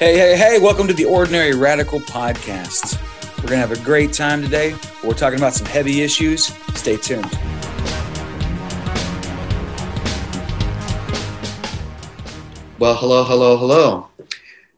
Hey, 0.00 0.18
hey, 0.18 0.36
hey, 0.36 0.58
welcome 0.58 0.88
to 0.88 0.92
the 0.92 1.04
Ordinary 1.04 1.54
Radical 1.54 2.00
Podcast. 2.00 3.00
We're 3.36 3.48
going 3.48 3.60
to 3.60 3.66
have 3.68 3.70
a 3.70 3.78
great 3.84 4.12
time 4.12 4.42
today. 4.42 4.74
We're 5.04 5.14
talking 5.14 5.38
about 5.38 5.54
some 5.54 5.68
heavy 5.68 6.02
issues. 6.02 6.46
Stay 6.74 6.96
tuned. 6.96 7.30
Well, 12.80 12.96
hello, 12.96 13.22
hello, 13.22 13.56
hello. 13.56 14.08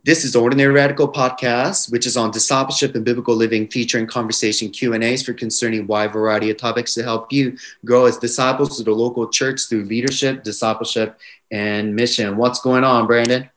This 0.05 0.23
is 0.23 0.37
Ordinary 0.37 0.75
Radical 0.75 1.11
Podcast, 1.11 1.91
which 1.91 2.07
is 2.07 2.19
on 2.19 2.31
discipleship 2.31 2.95
and 2.95 3.03
biblical 3.03 3.35
living, 3.35 3.69
featuring 3.69 4.07
conversation 4.07 4.69
Q 4.69 4.93
and 4.93 5.03
A's 5.03 5.23
for 5.23 5.33
concerning 5.33 5.87
wide 5.87 6.13
variety 6.13 6.51
of 6.51 6.59
topics 6.59 6.93
to 6.93 7.03
help 7.03 7.33
you 7.33 7.57
grow 7.87 8.05
as 8.05 8.19
disciples 8.19 8.77
to 8.77 8.85
the 8.85 8.93
local 8.93 9.27
church 9.31 9.63
through 9.67 9.85
leadership, 9.85 10.45
discipleship, 10.45 11.19
and 11.51 11.97
mission. 11.97 12.37
What's 12.37 12.61
going 12.61 12.85
on, 12.85 13.07
Brandon? 13.07 13.49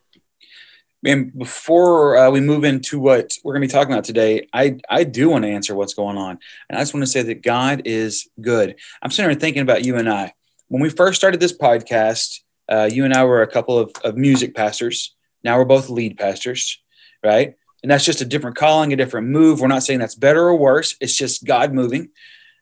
And 1.04 1.36
before 1.36 2.16
uh, 2.16 2.30
we 2.30 2.40
move 2.40 2.64
into 2.64 2.98
what 2.98 3.32
we're 3.42 3.54
going 3.54 3.62
to 3.62 3.68
be 3.68 3.72
talking 3.72 3.92
about 3.92 4.04
today, 4.04 4.48
I, 4.52 4.78
I 4.88 5.04
do 5.04 5.30
want 5.30 5.44
to 5.44 5.50
answer 5.50 5.74
what's 5.74 5.94
going 5.94 6.18
on. 6.18 6.38
And 6.68 6.78
I 6.78 6.82
just 6.82 6.92
want 6.92 7.04
to 7.04 7.10
say 7.10 7.22
that 7.22 7.42
God 7.42 7.82
is 7.86 8.28
good. 8.40 8.76
I'm 9.00 9.10
sitting 9.10 9.30
here 9.30 9.38
thinking 9.38 9.62
about 9.62 9.84
you 9.84 9.96
and 9.96 10.10
I. 10.10 10.34
When 10.68 10.82
we 10.82 10.90
first 10.90 11.18
started 11.18 11.40
this 11.40 11.56
podcast, 11.56 12.40
uh, 12.70 12.88
you 12.92 13.04
and 13.04 13.14
I 13.14 13.24
were 13.24 13.42
a 13.42 13.50
couple 13.50 13.78
of, 13.78 13.92
of 14.04 14.16
music 14.16 14.54
pastors. 14.54 15.16
Now 15.42 15.56
we're 15.56 15.64
both 15.64 15.88
lead 15.88 16.18
pastors, 16.18 16.80
right? 17.24 17.54
And 17.82 17.90
that's 17.90 18.04
just 18.04 18.20
a 18.20 18.26
different 18.26 18.56
calling, 18.56 18.92
a 18.92 18.96
different 18.96 19.28
move. 19.28 19.60
We're 19.60 19.68
not 19.68 19.82
saying 19.82 20.00
that's 20.00 20.14
better 20.14 20.42
or 20.42 20.56
worse. 20.56 20.96
It's 21.00 21.16
just 21.16 21.44
God 21.44 21.72
moving. 21.72 22.10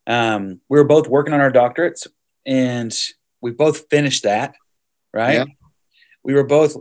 Um, 0.07 0.61
we 0.69 0.79
were 0.79 0.85
both 0.85 1.09
working 1.09 1.35
on 1.35 1.41
our 1.41 1.53
doctorates 1.53 2.07
and 2.47 2.97
we 3.41 3.51
both 3.51 3.91
finished 3.91 4.23
that, 4.23 4.55
right? 5.13 5.35
Yeah. 5.35 5.45
We 6.23 6.35
were 6.35 6.45
both 6.45 6.77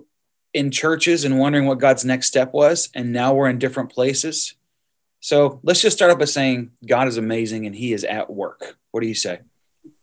in 0.54 0.72
churches 0.72 1.24
and 1.24 1.40
wondering 1.40 1.66
what 1.66 1.80
God's 1.80 2.06
next 2.06 2.28
step 2.28 2.54
was. 2.54 2.90
And 2.94 3.12
now 3.12 3.34
we're 3.34 3.50
in 3.50 3.60
different 3.60 3.92
places. 3.92 4.56
So 5.20 5.60
let's 5.64 5.82
just 5.82 5.98
start 5.98 6.12
off 6.12 6.20
by 6.20 6.26
saying 6.26 6.72
God 6.86 7.08
is 7.08 7.18
amazing 7.18 7.66
and 7.66 7.76
he 7.76 7.94
is 7.94 8.04
at 8.04 8.30
work. 8.30 8.78
What 8.92 9.02
do 9.02 9.08
you 9.08 9.16
say? 9.16 9.40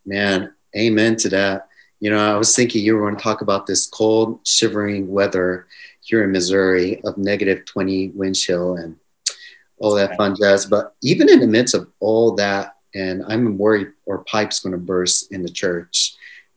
Man, 0.04 0.52
amen 0.76 1.16
to 1.16 1.28
that. 1.30 1.68
You 2.00 2.10
know, 2.10 2.18
I 2.18 2.36
was 2.36 2.54
thinking 2.54 2.84
you 2.84 2.94
were 2.94 3.02
going 3.02 3.16
to 3.16 3.22
talk 3.22 3.40
about 3.40 3.66
this 3.66 3.86
cold, 3.86 4.40
shivering 4.46 5.10
weather 5.10 5.66
here 6.02 6.22
in 6.22 6.32
Missouri 6.32 7.00
of 7.04 7.16
negative 7.16 7.64
20 7.64 8.08
wind 8.10 8.36
chill 8.36 8.76
and 8.76 8.96
all 9.78 9.94
that 9.94 10.16
fun 10.16 10.36
jazz. 10.36 10.66
But 10.66 10.94
even 11.02 11.30
in 11.30 11.40
the 11.40 11.46
midst 11.46 11.74
of 11.74 11.88
all 12.00 12.34
that, 12.34 12.76
and 12.94 13.24
I'm 13.26 13.56
worried 13.58 13.88
our 14.08 14.18
pipe's 14.18 14.60
going 14.60 14.72
to 14.72 14.78
burst 14.78 15.32
in 15.32 15.42
the 15.42 15.48
church 15.48 16.14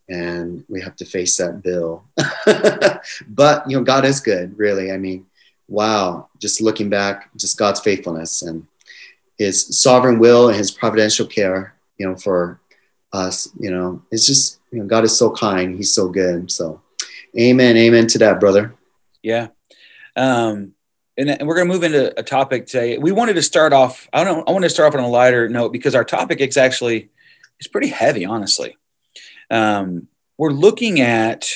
and 0.10 0.64
we 0.70 0.82
have 0.82 0.96
to 0.98 1.06
face 1.06 1.38
that 1.38 1.62
bill. 1.62 2.04
but, 3.28 3.70
you 3.70 3.78
know, 3.78 3.84
God 3.84 4.06
is 4.06 4.20
good, 4.20 4.58
really. 4.58 4.92
I 4.92 4.98
mean, 4.98 5.26
wow, 5.68 6.30
just 6.40 6.62
looking 6.62 6.90
back, 6.90 7.30
just 7.36 7.58
God's 7.58 7.80
faithfulness 7.80 8.42
and 8.42 8.66
his 9.38 9.82
sovereign 9.82 10.20
will 10.20 10.48
and 10.48 10.58
his 10.58 10.72
providential 10.72 11.26
care, 11.26 11.76
you 11.98 12.08
know, 12.08 12.16
for 12.16 12.60
us, 13.14 13.50
you 13.60 13.72
know, 13.72 14.02
it's 14.12 14.26
just, 14.26 14.60
you 14.72 14.80
know, 14.80 14.86
God 14.86 15.04
is 15.04 15.18
so 15.18 15.32
kind. 15.32 15.76
He's 15.76 15.94
so 15.94 16.08
good. 16.08 16.52
So, 16.52 16.82
amen. 17.38 17.78
Amen 17.78 18.08
to 18.08 18.18
that, 18.20 18.40
brother. 18.40 18.74
Yeah. 19.22 19.48
Um, 20.16 20.74
and, 21.18 21.38
we're 21.48 21.56
going 21.56 21.68
to 21.68 21.74
move 21.74 21.84
into 21.84 22.18
a 22.20 22.24
topic 22.24 22.68
today. 22.68 22.98
We 22.98 23.12
wanted 23.12 23.34
to 23.34 23.42
start 23.42 23.74
off. 23.74 24.08
I 24.14 24.24
don't. 24.24 24.48
I 24.48 24.52
want 24.52 24.64
to 24.64 24.70
start 24.70 24.94
off 24.94 25.00
on 25.00 25.04
a 25.04 25.10
lighter 25.10 25.50
note 25.50 25.72
because 25.72 25.96
our 25.96 26.04
topic 26.04 26.42
is 26.42 26.58
actually 26.58 27.10
it's 27.60 27.68
pretty 27.68 27.88
heavy, 27.88 28.26
honestly. 28.26 28.78
Um, 29.50 30.08
we're 30.38 30.52
looking 30.52 31.02
at 31.02 31.50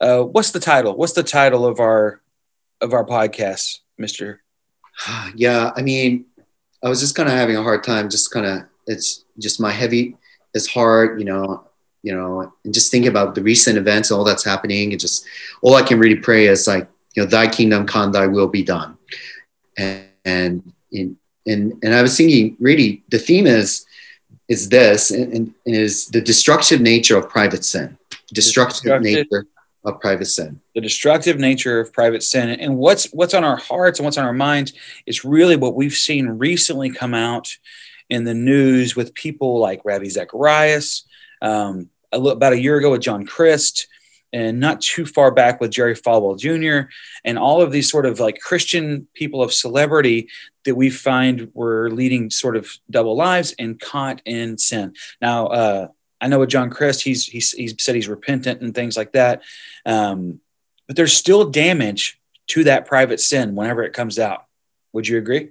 uh, 0.00 0.22
what's 0.22 0.50
the 0.50 0.60
title? 0.60 0.96
What's 0.96 1.12
the 1.12 1.22
title 1.22 1.64
of 1.64 1.80
our 1.80 2.20
of 2.80 2.92
our 2.92 3.04
podcast, 3.04 3.78
Mister? 3.98 4.42
Yeah, 5.34 5.70
I 5.74 5.82
mean, 5.82 6.26
I 6.84 6.88
was 6.88 7.00
just 7.00 7.14
kind 7.14 7.28
of 7.28 7.34
having 7.34 7.56
a 7.56 7.62
hard 7.62 7.82
time. 7.84 8.10
Just 8.10 8.30
kind 8.30 8.44
of, 8.44 8.62
it's 8.86 9.24
just 9.38 9.60
my 9.60 9.70
heavy 9.70 10.16
is 10.54 10.66
hard, 10.66 11.18
you 11.18 11.24
know, 11.24 11.64
you 12.02 12.12
know, 12.14 12.52
and 12.64 12.74
just 12.74 12.90
thinking 12.90 13.08
about 13.08 13.34
the 13.34 13.42
recent 13.42 13.78
events, 13.78 14.10
and 14.10 14.18
all 14.18 14.24
that's 14.24 14.44
happening, 14.44 14.90
and 14.92 15.00
just 15.00 15.24
all 15.62 15.74
I 15.74 15.82
can 15.82 15.98
really 15.98 16.16
pray 16.16 16.46
is 16.46 16.66
like, 16.66 16.88
you 17.14 17.22
know, 17.22 17.28
Thy 17.28 17.46
kingdom 17.48 17.86
come, 17.86 18.12
Thy 18.12 18.26
will 18.26 18.48
be 18.48 18.62
done, 18.62 18.98
and 19.78 20.72
and 20.92 21.16
and 21.46 21.72
and 21.82 21.94
I 21.94 22.02
was 22.02 22.16
thinking, 22.16 22.56
really, 22.60 23.02
the 23.08 23.18
theme 23.18 23.46
is 23.46 23.86
is 24.52 24.68
this, 24.68 25.10
and, 25.10 25.32
and 25.32 25.54
is 25.64 26.06
the 26.06 26.20
destructive 26.20 26.80
nature 26.80 27.16
of 27.16 27.28
private 27.28 27.64
sin, 27.64 27.96
destructive, 28.32 28.82
destructive 28.82 29.02
nature 29.02 29.46
of 29.84 30.00
private 30.00 30.26
sin. 30.26 30.60
The 30.74 30.80
destructive 30.80 31.38
nature 31.38 31.80
of 31.80 31.92
private 31.92 32.22
sin. 32.22 32.50
And 32.50 32.76
what's 32.76 33.06
what's 33.12 33.34
on 33.34 33.44
our 33.44 33.56
hearts 33.56 33.98
and 33.98 34.04
what's 34.04 34.18
on 34.18 34.24
our 34.24 34.32
minds 34.32 34.72
is 35.06 35.24
really 35.24 35.56
what 35.56 35.74
we've 35.74 35.94
seen 35.94 36.26
recently 36.28 36.90
come 36.90 37.14
out 37.14 37.48
in 38.08 38.24
the 38.24 38.34
news 38.34 38.94
with 38.94 39.14
people 39.14 39.58
like 39.58 39.80
Ravi 39.84 40.10
Zacharias, 40.10 41.04
um, 41.40 41.88
a 42.12 42.18
little, 42.18 42.36
about 42.36 42.52
a 42.52 42.60
year 42.60 42.76
ago 42.76 42.90
with 42.90 43.00
John 43.00 43.24
Crist, 43.24 43.88
and 44.32 44.60
not 44.60 44.80
too 44.80 45.04
far 45.04 45.30
back 45.30 45.60
with 45.60 45.70
Jerry 45.70 45.94
Falwell 45.94 46.38
Jr., 46.38 46.88
and 47.24 47.38
all 47.38 47.60
of 47.60 47.72
these 47.72 47.90
sort 47.90 48.06
of 48.06 48.20
like 48.20 48.40
Christian 48.40 49.06
people 49.14 49.42
of 49.42 49.52
celebrity 49.52 50.28
that 50.64 50.74
we 50.74 50.90
find 50.90 51.50
were 51.54 51.90
leading 51.90 52.30
sort 52.30 52.56
of 52.56 52.70
double 52.90 53.16
lives 53.16 53.54
and 53.58 53.80
caught 53.80 54.22
in 54.24 54.58
sin. 54.58 54.94
Now, 55.20 55.46
uh, 55.46 55.88
I 56.20 56.28
know 56.28 56.38
with 56.38 56.50
John 56.50 56.70
Crist, 56.70 57.02
he's, 57.02 57.26
he's, 57.26 57.50
he's 57.50 57.74
said 57.82 57.96
he's 57.96 58.08
repentant 58.08 58.60
and 58.60 58.74
things 58.74 58.96
like 58.96 59.12
that. 59.12 59.42
Um, 59.84 60.40
but 60.86 60.96
there's 60.96 61.12
still 61.12 61.50
damage 61.50 62.20
to 62.48 62.64
that 62.64 62.86
private 62.86 63.20
sin 63.20 63.54
whenever 63.54 63.82
it 63.82 63.92
comes 63.92 64.18
out. 64.18 64.44
Would 64.92 65.08
you 65.08 65.18
agree? 65.18 65.50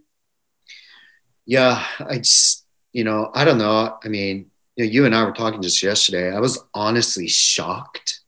Yeah, 1.46 1.86
I 2.00 2.18
just, 2.20 2.66
you 2.94 3.04
know, 3.04 3.32
I 3.34 3.44
don't 3.44 3.58
know. 3.58 3.98
I 4.04 4.08
mean, 4.08 4.52
you, 4.76 4.86
know, 4.86 4.92
you 4.92 5.06
and 5.06 5.16
I 5.16 5.24
were 5.24 5.32
talking 5.32 5.62
just 5.62 5.84
yesterday. 5.84 6.34
I 6.34 6.40
was 6.40 6.64
honestly 6.74 7.28
shocked. 7.28 8.21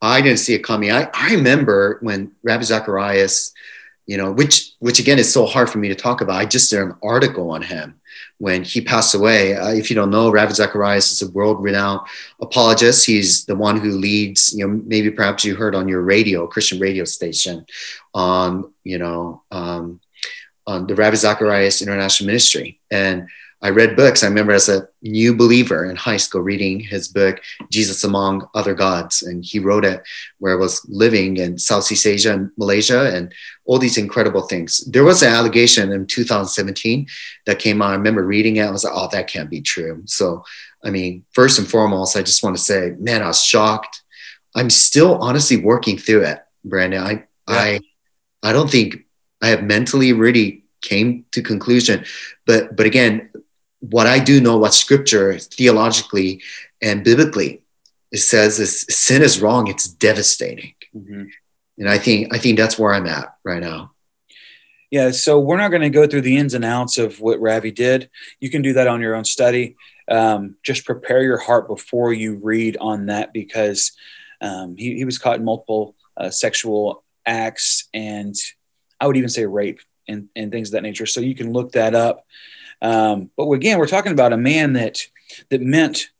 I 0.00 0.20
didn't 0.20 0.38
see 0.38 0.54
it 0.54 0.62
coming. 0.64 0.92
I, 0.92 1.08
I 1.12 1.34
remember 1.34 1.98
when 2.02 2.32
Ravi 2.42 2.64
Zacharias, 2.64 3.52
you 4.06 4.16
know, 4.16 4.32
which 4.32 4.72
which 4.78 5.00
again 5.00 5.18
is 5.18 5.32
so 5.32 5.44
hard 5.44 5.68
for 5.68 5.78
me 5.78 5.88
to 5.88 5.94
talk 5.94 6.20
about. 6.20 6.36
I 6.36 6.46
just 6.46 6.70
did 6.70 6.80
an 6.80 6.94
article 7.02 7.50
on 7.50 7.62
him 7.62 8.00
when 8.38 8.62
he 8.62 8.80
passed 8.80 9.14
away. 9.14 9.54
Uh, 9.56 9.72
if 9.72 9.90
you 9.90 9.96
don't 9.96 10.10
know, 10.10 10.30
Ravi 10.30 10.54
Zacharias 10.54 11.10
is 11.12 11.22
a 11.22 11.30
world-renowned 11.32 12.00
apologist. 12.40 13.04
He's 13.04 13.44
the 13.44 13.56
one 13.56 13.78
who 13.78 13.90
leads, 13.90 14.54
you 14.56 14.66
know, 14.66 14.80
maybe 14.86 15.10
perhaps 15.10 15.44
you 15.44 15.56
heard 15.56 15.74
on 15.74 15.88
your 15.88 16.02
radio, 16.02 16.46
Christian 16.46 16.78
radio 16.78 17.04
station, 17.04 17.66
on 18.14 18.72
you 18.84 18.98
know, 18.98 19.42
um, 19.50 20.00
on 20.66 20.86
the 20.86 20.94
Ravi 20.94 21.16
Zacharias 21.16 21.82
International 21.82 22.28
Ministry. 22.28 22.80
And 22.90 23.28
I 23.60 23.70
read 23.70 23.96
books. 23.96 24.22
I 24.22 24.28
remember 24.28 24.52
as 24.52 24.68
a 24.68 24.88
new 25.02 25.34
believer 25.34 25.84
in 25.84 25.96
high 25.96 26.16
school 26.16 26.42
reading 26.42 26.78
his 26.78 27.08
book, 27.08 27.40
Jesus 27.70 28.04
Among 28.04 28.48
Other 28.54 28.72
Gods. 28.72 29.22
And 29.22 29.44
he 29.44 29.58
wrote 29.58 29.84
it 29.84 30.02
where 30.38 30.52
I 30.52 30.56
was 30.56 30.86
living 30.88 31.38
in 31.38 31.58
Southeast 31.58 32.06
Asia 32.06 32.32
and 32.32 32.50
Malaysia 32.56 33.12
and 33.12 33.34
all 33.64 33.78
these 33.78 33.98
incredible 33.98 34.42
things. 34.42 34.78
There 34.86 35.02
was 35.02 35.22
an 35.22 35.32
allegation 35.32 35.90
in 35.90 36.06
2017 36.06 37.08
that 37.46 37.58
came 37.58 37.82
out. 37.82 37.90
I 37.90 37.96
remember 37.96 38.24
reading 38.24 38.56
it. 38.56 38.66
I 38.66 38.70
was 38.70 38.84
like, 38.84 38.94
oh, 38.94 39.08
that 39.10 39.26
can't 39.26 39.50
be 39.50 39.60
true. 39.60 40.02
So, 40.06 40.44
I 40.84 40.90
mean, 40.90 41.24
first 41.32 41.58
and 41.58 41.68
foremost, 41.68 42.16
I 42.16 42.22
just 42.22 42.44
want 42.44 42.56
to 42.56 42.62
say, 42.62 42.94
man, 42.98 43.22
I 43.22 43.28
was 43.28 43.42
shocked. 43.42 44.02
I'm 44.54 44.70
still 44.70 45.16
honestly 45.16 45.56
working 45.56 45.98
through 45.98 46.24
it, 46.24 46.38
Brandon. 46.64 47.02
I, 47.02 47.10
yeah. 47.10 47.24
I, 47.48 47.80
I 48.42 48.52
don't 48.52 48.70
think 48.70 49.04
I 49.42 49.48
have 49.48 49.64
mentally 49.64 50.12
really 50.12 50.64
came 50.80 51.24
to 51.32 51.42
conclusion. 51.42 52.04
But 52.46 52.76
but 52.76 52.86
again, 52.86 53.30
what 53.80 54.06
I 54.06 54.18
do 54.18 54.40
know 54.40 54.58
what 54.58 54.74
scripture 54.74 55.38
theologically 55.38 56.42
and 56.82 57.04
biblically 57.04 57.62
it 58.10 58.18
says 58.18 58.58
is 58.58 58.82
sin 58.88 59.22
is 59.22 59.40
wrong, 59.40 59.68
it's 59.68 59.86
devastating. 59.86 60.74
Mm-hmm. 60.96 61.24
And 61.78 61.88
I 61.88 61.98
think 61.98 62.34
I 62.34 62.38
think 62.38 62.58
that's 62.58 62.78
where 62.78 62.94
I'm 62.94 63.06
at 63.06 63.34
right 63.44 63.60
now. 63.60 63.92
Yeah, 64.90 65.10
so 65.10 65.38
we're 65.38 65.58
not 65.58 65.68
going 65.68 65.82
to 65.82 65.90
go 65.90 66.06
through 66.06 66.22
the 66.22 66.38
ins 66.38 66.54
and 66.54 66.64
outs 66.64 66.96
of 66.96 67.20
what 67.20 67.40
Ravi 67.40 67.70
did. 67.70 68.08
You 68.40 68.48
can 68.48 68.62
do 68.62 68.72
that 68.72 68.86
on 68.86 69.02
your 69.02 69.14
own 69.14 69.24
study. 69.24 69.76
Um, 70.10 70.56
just 70.62 70.86
prepare 70.86 71.22
your 71.22 71.36
heart 71.36 71.68
before 71.68 72.14
you 72.14 72.36
read 72.42 72.78
on 72.80 73.06
that 73.06 73.34
because 73.34 73.92
um, 74.40 74.76
he, 74.78 74.94
he 74.94 75.04
was 75.04 75.18
caught 75.18 75.36
in 75.36 75.44
multiple 75.44 75.94
uh, 76.16 76.30
sexual 76.30 77.04
acts 77.26 77.88
and 77.92 78.34
I 78.98 79.06
would 79.06 79.18
even 79.18 79.28
say 79.28 79.44
rape 79.44 79.80
and, 80.08 80.28
and 80.34 80.50
things 80.50 80.68
of 80.68 80.72
that 80.72 80.82
nature. 80.82 81.04
So 81.04 81.20
you 81.20 81.34
can 81.34 81.52
look 81.52 81.72
that 81.72 81.94
up. 81.94 82.24
Um, 82.80 83.30
but 83.36 83.50
again, 83.50 83.78
we're 83.78 83.86
talking 83.86 84.12
about 84.12 84.32
a 84.32 84.36
man 84.36 84.74
that 84.74 85.06
that 85.50 85.60
meant 85.60 86.10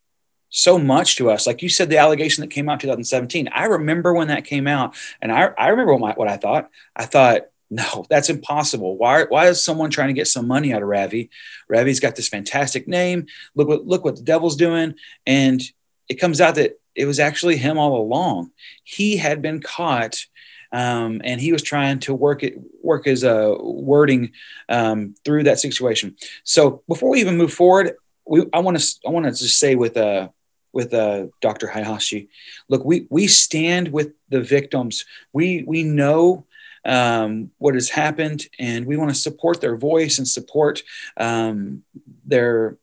so 0.50 0.78
much 0.78 1.16
to 1.16 1.30
us. 1.30 1.46
Like 1.46 1.62
you 1.62 1.68
said, 1.68 1.90
the 1.90 1.98
allegation 1.98 2.40
that 2.42 2.50
came 2.50 2.68
out 2.68 2.80
2017. 2.80 3.48
I 3.52 3.64
remember 3.64 4.14
when 4.14 4.28
that 4.28 4.44
came 4.44 4.66
out, 4.66 4.96
and 5.20 5.30
I, 5.30 5.50
I 5.58 5.68
remember 5.68 5.92
what, 5.92 6.00
my, 6.00 6.12
what 6.14 6.28
I 6.28 6.36
thought. 6.36 6.70
I 6.96 7.04
thought, 7.04 7.42
no, 7.70 8.06
that's 8.08 8.30
impossible. 8.30 8.96
Why, 8.96 9.24
why 9.24 9.48
is 9.48 9.62
someone 9.62 9.90
trying 9.90 10.08
to 10.08 10.14
get 10.14 10.26
some 10.26 10.46
money 10.46 10.72
out 10.72 10.82
of 10.82 10.88
Ravi? 10.88 11.30
Ravi's 11.68 12.00
got 12.00 12.16
this 12.16 12.28
fantastic 12.28 12.88
name. 12.88 13.26
Look 13.54 13.68
what 13.68 13.86
look 13.86 14.04
what 14.04 14.16
the 14.16 14.22
devil's 14.22 14.56
doing. 14.56 14.94
And 15.26 15.60
it 16.08 16.14
comes 16.14 16.40
out 16.40 16.54
that 16.54 16.80
it 16.94 17.04
was 17.04 17.20
actually 17.20 17.56
him 17.56 17.78
all 17.78 18.00
along. 18.00 18.50
He 18.84 19.18
had 19.18 19.42
been 19.42 19.60
caught 19.60 20.26
um, 20.72 21.20
and 21.24 21.40
he 21.40 21.52
was 21.52 21.62
trying 21.62 21.98
to 22.00 22.14
work 22.14 22.42
it 22.42 22.58
work 22.82 23.06
his 23.06 23.24
uh, 23.24 23.54
wording 23.58 24.32
um, 24.68 25.14
through 25.24 25.44
that 25.44 25.58
situation. 25.58 26.16
So 26.44 26.82
before 26.88 27.10
we 27.10 27.20
even 27.20 27.36
move 27.36 27.52
forward, 27.52 27.94
we, 28.26 28.44
I 28.52 28.58
want 28.60 28.78
to 28.78 28.98
I 29.06 29.10
want 29.10 29.26
to 29.26 29.32
just 29.32 29.58
say 29.58 29.74
with 29.74 29.96
uh, 29.96 30.28
with 30.72 30.92
uh, 30.92 31.26
Dr. 31.40 31.68
Hayashi, 31.68 32.28
look, 32.68 32.84
we 32.84 33.06
we 33.10 33.26
stand 33.26 33.88
with 33.88 34.12
the 34.28 34.42
victims. 34.42 35.04
We 35.32 35.64
we 35.66 35.82
know 35.82 36.46
um, 36.84 37.50
what 37.58 37.74
has 37.74 37.88
happened, 37.88 38.46
and 38.58 38.86
we 38.86 38.96
want 38.96 39.10
to 39.10 39.20
support 39.20 39.60
their 39.60 39.76
voice 39.76 40.18
and 40.18 40.28
support 40.28 40.82
um, 41.16 41.82
their 42.26 42.76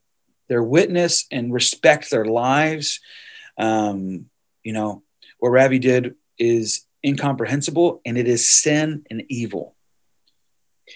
their 0.48 0.62
witness 0.62 1.26
and 1.30 1.52
respect 1.52 2.10
their 2.10 2.24
lives. 2.24 3.00
Um, 3.58 4.26
you 4.62 4.72
know, 4.72 5.02
what 5.38 5.50
Ravi 5.50 5.78
did 5.78 6.16
is 6.38 6.85
incomprehensible 7.06 8.00
and 8.04 8.18
it 8.18 8.26
is 8.26 8.48
sin 8.48 9.04
and 9.10 9.22
evil. 9.28 9.74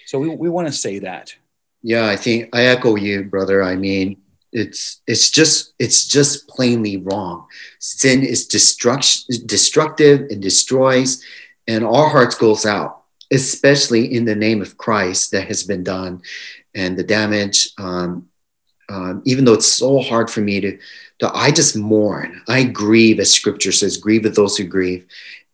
So 0.05 0.19
we, 0.19 0.29
we 0.29 0.49
want 0.49 0.67
to 0.67 0.73
say 0.73 0.99
that. 0.99 1.35
Yeah, 1.81 2.07
I 2.07 2.15
think 2.15 2.49
I 2.53 2.65
echo 2.65 2.95
you, 2.95 3.23
brother. 3.23 3.63
I 3.63 3.75
mean, 3.75 4.21
it's 4.51 5.01
it's 5.07 5.29
just 5.29 5.73
it's 5.79 6.05
just 6.05 6.47
plainly 6.47 6.97
wrong. 6.97 7.47
Sin 7.79 8.23
is 8.23 8.47
destruction 8.47 9.47
destructive 9.47 10.27
and 10.29 10.41
destroys, 10.41 11.23
and 11.67 11.83
our 11.83 12.09
hearts 12.09 12.35
goes 12.35 12.65
out, 12.65 13.03
especially 13.31 14.13
in 14.13 14.25
the 14.25 14.35
name 14.35 14.61
of 14.61 14.77
Christ 14.77 15.31
that 15.31 15.47
has 15.47 15.63
been 15.63 15.83
done, 15.83 16.21
and 16.75 16.97
the 16.97 17.03
damage. 17.03 17.69
Um, 17.77 18.27
um, 18.89 19.21
even 19.25 19.45
though 19.45 19.53
it's 19.53 19.71
so 19.71 19.99
hard 19.99 20.29
for 20.29 20.41
me 20.41 20.59
to, 20.59 20.77
to, 21.19 21.31
I 21.33 21.51
just 21.51 21.77
mourn. 21.77 22.41
I 22.49 22.63
grieve, 22.63 23.21
as 23.21 23.31
Scripture 23.31 23.71
says, 23.71 23.95
grieve 23.95 24.25
with 24.25 24.35
those 24.35 24.57
who 24.57 24.65
grieve, 24.65 25.07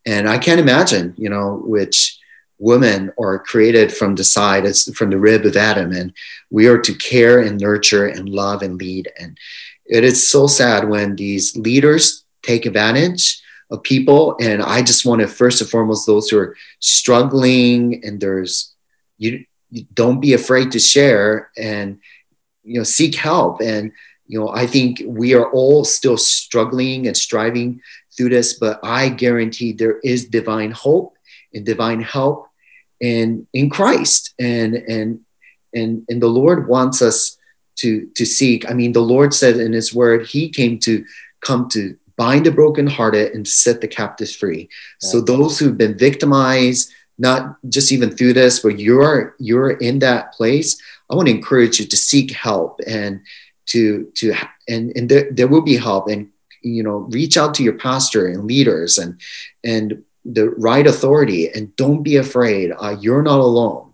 and 0.07 0.30
I 0.30 0.38
can't 0.38 0.59
imagine, 0.62 1.13
you 1.18 1.30
know, 1.30 1.62
which 1.65 2.18
women 2.59 3.12
are 3.19 3.38
created 3.38 3.92
from 3.92 4.15
the 4.15 4.24
side, 4.24 4.65
from 4.95 5.09
the 5.09 5.19
rib 5.19 5.45
of 5.45 5.57
Adam, 5.57 5.92
and 5.92 6.13
we 6.50 6.68
are 6.68 6.80
to 6.80 6.94
care 6.94 7.42
and 7.42 7.59
nurture 7.59 8.07
and 8.07 8.30
love 8.30 8.62
and 8.62 8.80
lead. 8.80 9.12
And 9.19 9.38
it 9.86 10.06
is 10.06 10.27
so 10.27 10.48
sad 10.48 10.88
when 10.88 11.18
these 11.18 11.57
leaders 11.57 12.24
take 12.42 12.65
advantage 12.65 13.42
of 13.69 13.83
people. 13.83 14.38
And 14.39 14.63
I 14.63 14.81
just 14.81 15.06
want 15.06 15.19
to 15.21 15.27
first 15.27 15.59
and 15.59 15.69
foremost 15.69 16.07
those 16.07 16.30
who 16.30 16.39
are 16.39 16.56
struggling 16.80 18.01
and 18.06 18.21
there's 18.21 18.74
you, 19.18 19.45
you 19.71 19.86
don't 19.94 20.21
be 20.21 20.33
afraid 20.33 20.71
to 20.71 20.80
share 20.80 21.51
and 21.57 22.00
you 22.63 22.77
know 22.77 22.83
seek 22.83 23.15
help 23.15 23.62
and 23.62 23.92
you 24.27 24.39
know 24.39 24.50
i 24.50 24.68
think 24.68 25.01
we 25.06 25.33
are 25.33 25.50
all 25.51 25.83
still 25.83 26.18
struggling 26.18 27.07
and 27.07 27.15
striving 27.15 27.81
through 28.18 28.30
this 28.30 28.54
but 28.54 28.80
i 28.84 29.08
guarantee 29.08 29.72
there 29.72 30.00
is 30.00 30.25
divine 30.25 30.72
hope 30.72 31.16
and 31.54 31.66
divine 31.66 32.02
help 32.02 32.48
in 33.00 33.48
in 33.54 33.69
christ. 33.69 34.34
And 34.40 34.75
and 34.75 35.19
and 35.74 36.06
and 36.10 36.22
the 36.22 36.28
lord 36.28 36.68
wants 36.68 37.02
us 37.02 37.38
to 37.78 38.08
to 38.16 38.25
seek. 38.25 38.69
I 38.69 38.74
mean 38.74 38.94
the 38.94 39.02
lord 39.02 39.34
said 39.34 39.58
in 39.58 39.74
his 39.74 39.94
word 39.94 40.25
he 40.25 40.50
came 40.50 40.80
to 40.80 41.06
come 41.42 41.69
to 41.69 41.98
bind 42.16 42.46
the 42.46 42.52
brokenhearted 42.52 43.34
and 43.34 43.48
set 43.48 43.81
the 43.81 43.88
captives 43.88 44.36
free. 44.36 44.69
So 45.00 45.22
those 45.22 45.60
who've 45.60 45.78
been 45.78 45.98
victimized 45.98 46.92
not 47.19 47.58
just 47.69 47.92
even 47.92 48.12
through 48.12 48.34
this 48.34 48.60
but 48.60 48.80
you're 48.80 49.36
you're 49.40 49.72
in 49.72 50.00
that 50.00 50.34
place 50.34 50.81
I 51.10 51.16
want 51.16 51.28
to 51.28 51.34
encourage 51.36 51.80
you 51.80 51.86
to 51.86 51.98
seek 51.98 52.31
help 52.31 52.80
and 52.88 53.22
to 53.68 54.12
to 54.16 54.34
and 54.68 54.96
and 54.96 55.10
there, 55.10 55.30
there 55.31 55.48
will 55.48 55.62
be 55.62 55.78
help. 55.78 56.08
And 56.08 56.30
you 56.62 56.83
know 56.83 57.07
reach 57.09 57.38
out 57.38 57.54
to 57.54 57.63
your 57.63 57.74
pastor 57.74 58.27
and 58.27 58.45
leaders 58.45 58.98
and 58.98 59.19
and 59.63 60.04
the 60.25 60.50
right 60.51 60.88
authority 60.88 61.50
and 61.50 61.75
don't 61.75 62.04
be 62.04 62.18
afraid 62.18 62.71
uh, 62.80 62.95
you're 63.00 63.24
not 63.24 63.39
alone 63.39 63.94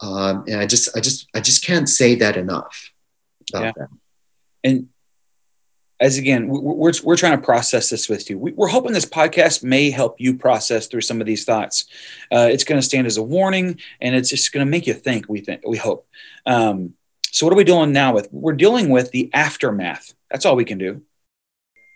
um, 0.00 0.44
and 0.46 0.56
i 0.56 0.66
just 0.66 0.96
i 0.96 1.00
just 1.00 1.28
i 1.34 1.40
just 1.40 1.64
can't 1.64 1.88
say 1.88 2.14
that 2.14 2.36
enough 2.36 2.90
yeah. 3.52 3.72
That. 3.76 3.88
and 4.64 4.88
as 6.02 6.18
again, 6.18 6.48
we're, 6.48 6.92
we're 7.04 7.16
trying 7.16 7.38
to 7.38 7.44
process 7.44 7.88
this 7.88 8.08
with 8.08 8.28
you. 8.28 8.36
We're 8.36 8.66
hoping 8.66 8.92
this 8.92 9.06
podcast 9.06 9.62
may 9.62 9.88
help 9.88 10.20
you 10.20 10.36
process 10.36 10.88
through 10.88 11.02
some 11.02 11.20
of 11.20 11.28
these 11.28 11.44
thoughts. 11.44 11.84
Uh, 12.32 12.48
it's 12.50 12.64
going 12.64 12.80
to 12.80 12.84
stand 12.84 13.06
as 13.06 13.18
a 13.18 13.22
warning, 13.22 13.78
and 14.00 14.16
it's 14.16 14.28
just 14.28 14.52
going 14.52 14.66
to 14.66 14.70
make 14.70 14.88
you 14.88 14.94
think. 14.94 15.28
We 15.28 15.42
think 15.42 15.62
we 15.64 15.76
hope. 15.76 16.08
Um, 16.44 16.94
so, 17.30 17.46
what 17.46 17.52
are 17.52 17.56
we 17.56 17.62
doing 17.62 17.92
now? 17.92 18.14
With 18.14 18.28
we're 18.32 18.54
dealing 18.54 18.90
with 18.90 19.12
the 19.12 19.30
aftermath. 19.32 20.12
That's 20.28 20.44
all 20.44 20.56
we 20.56 20.64
can 20.64 20.78
do. 20.78 21.02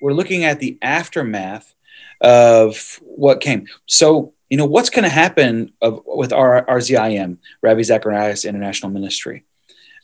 We're 0.00 0.12
looking 0.12 0.44
at 0.44 0.60
the 0.60 0.78
aftermath 0.82 1.75
of 2.20 3.00
what 3.02 3.40
came. 3.40 3.66
So, 3.87 4.34
you 4.50 4.56
know, 4.56 4.64
what's 4.64 4.90
going 4.90 5.04
to 5.04 5.08
happen 5.10 5.72
of, 5.81 6.02
with 6.06 6.32
our 6.32 6.64
RZIM, 6.66 7.38
Ravi 7.62 7.82
Zacharias 7.82 8.44
International 8.44 8.90
Ministry? 8.90 9.44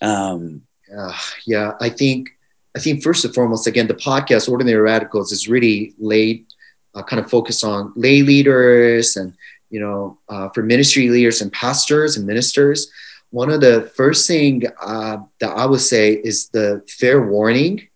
Um, 0.00 0.62
yeah, 0.90 1.18
yeah, 1.46 1.72
I 1.80 1.88
think 1.88 2.30
I 2.74 2.78
think 2.78 3.02
first 3.02 3.24
and 3.24 3.34
foremost, 3.34 3.66
again, 3.66 3.86
the 3.86 3.94
podcast 3.94 4.48
Ordinary 4.48 4.80
Radicals 4.80 5.30
is 5.30 5.48
really 5.48 5.94
laid 5.98 6.46
uh, 6.94 7.02
kind 7.02 7.20
of 7.20 7.30
focused 7.30 7.64
on 7.64 7.92
lay 7.96 8.22
leaders 8.22 9.16
and 9.16 9.34
you 9.70 9.80
know 9.80 10.18
uh, 10.28 10.48
for 10.50 10.62
ministry 10.62 11.08
leaders 11.08 11.40
and 11.40 11.52
pastors 11.52 12.16
and 12.16 12.26
ministers. 12.26 12.90
One 13.30 13.50
of 13.50 13.60
the 13.62 13.90
first 13.94 14.26
thing 14.26 14.64
uh, 14.80 15.18
that 15.40 15.50
I 15.50 15.64
would 15.64 15.80
say 15.80 16.12
is 16.12 16.48
the 16.48 16.82
fair 16.88 17.22
warning 17.26 17.88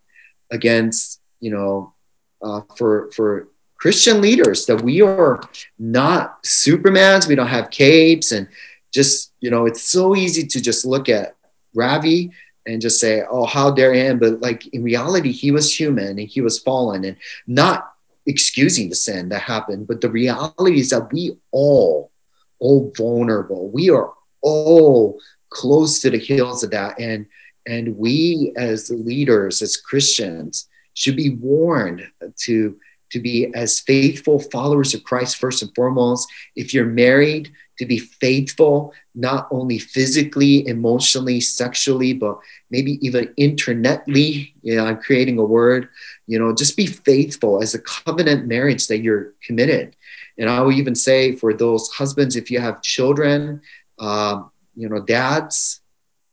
against 0.49 1.16
you 1.39 1.51
know 1.51 1.93
uh, 2.41 2.61
for 2.75 3.11
for 3.11 3.47
Christian 3.77 4.21
leaders 4.21 4.65
that 4.65 4.81
we 4.81 5.01
are 5.01 5.41
not 5.77 6.43
Supermans. 6.43 7.27
We 7.27 7.35
don't 7.35 7.47
have 7.47 7.69
capes 7.69 8.31
and 8.31 8.47
just 8.91 9.33
you 9.39 9.49
know 9.51 9.65
it's 9.65 9.83
so 9.83 10.15
easy 10.15 10.45
to 10.47 10.61
just 10.61 10.85
look 10.85 11.09
at 11.09 11.35
Ravi 11.73 12.31
and 12.67 12.81
just 12.81 12.99
say, 12.99 13.23
oh, 13.29 13.45
how 13.45 13.71
dare 13.71 13.93
him? 13.93 14.19
But 14.19 14.41
like 14.41 14.67
in 14.67 14.83
reality, 14.83 15.31
he 15.31 15.51
was 15.51 15.77
human 15.77 16.19
and 16.19 16.27
he 16.27 16.41
was 16.41 16.59
fallen 16.59 17.05
and 17.05 17.17
not 17.47 17.93
excusing 18.25 18.89
the 18.89 18.95
sin 18.95 19.29
that 19.29 19.41
happened. 19.41 19.87
But 19.87 20.01
the 20.01 20.09
reality 20.09 20.79
is 20.79 20.89
that 20.89 21.11
we 21.11 21.37
all, 21.51 22.11
all 22.59 22.91
vulnerable. 22.95 23.69
We 23.69 23.89
are 23.89 24.13
all 24.41 25.19
close 25.49 26.01
to 26.01 26.09
the 26.09 26.17
heels 26.17 26.63
of 26.63 26.71
that. 26.71 26.99
And 26.99 27.25
and 27.65 27.97
we 27.97 28.53
as 28.55 28.89
leaders, 28.89 29.61
as 29.61 29.75
Christians, 29.75 30.69
should 30.97 31.15
be 31.15 31.29
warned 31.29 32.09
to 32.45 32.77
to 33.09 33.19
be 33.21 33.49
as 33.55 33.79
faithful 33.79 34.37
followers 34.37 34.93
of 34.93 35.03
Christ 35.03 35.37
first 35.37 35.61
and 35.61 35.73
foremost. 35.75 36.27
If 36.57 36.73
you're 36.73 36.85
married, 36.85 37.53
to 37.77 37.85
be 37.85 37.99
faithful, 37.99 38.93
not 39.13 39.47
only 39.51 39.77
physically, 39.77 40.67
emotionally, 40.67 41.39
sexually, 41.39 42.13
but 42.13 42.39
maybe 42.71 42.97
even 43.05 43.33
internetly. 43.39 44.53
You 44.61 44.75
know, 44.75 44.85
I'm 44.85 44.97
creating 44.97 45.37
a 45.37 45.43
word, 45.43 45.89
you 46.25 46.39
know, 46.39 46.53
just 46.53 46.75
be 46.75 46.87
faithful 46.87 47.61
as 47.61 47.75
a 47.75 47.79
covenant 47.79 48.47
marriage 48.47 48.87
that 48.87 48.99
you're 48.99 49.33
committed. 49.43 49.95
And 50.37 50.49
I 50.49 50.61
will 50.61 50.71
even 50.71 50.95
say 50.95 51.35
for 51.35 51.53
those 51.53 51.87
husbands, 51.89 52.35
if 52.35 52.49
you 52.49 52.59
have 52.59 52.81
children, 52.81 53.61
um, 53.99 54.51
you 54.75 54.89
know, 54.89 55.01
dads, 55.01 55.81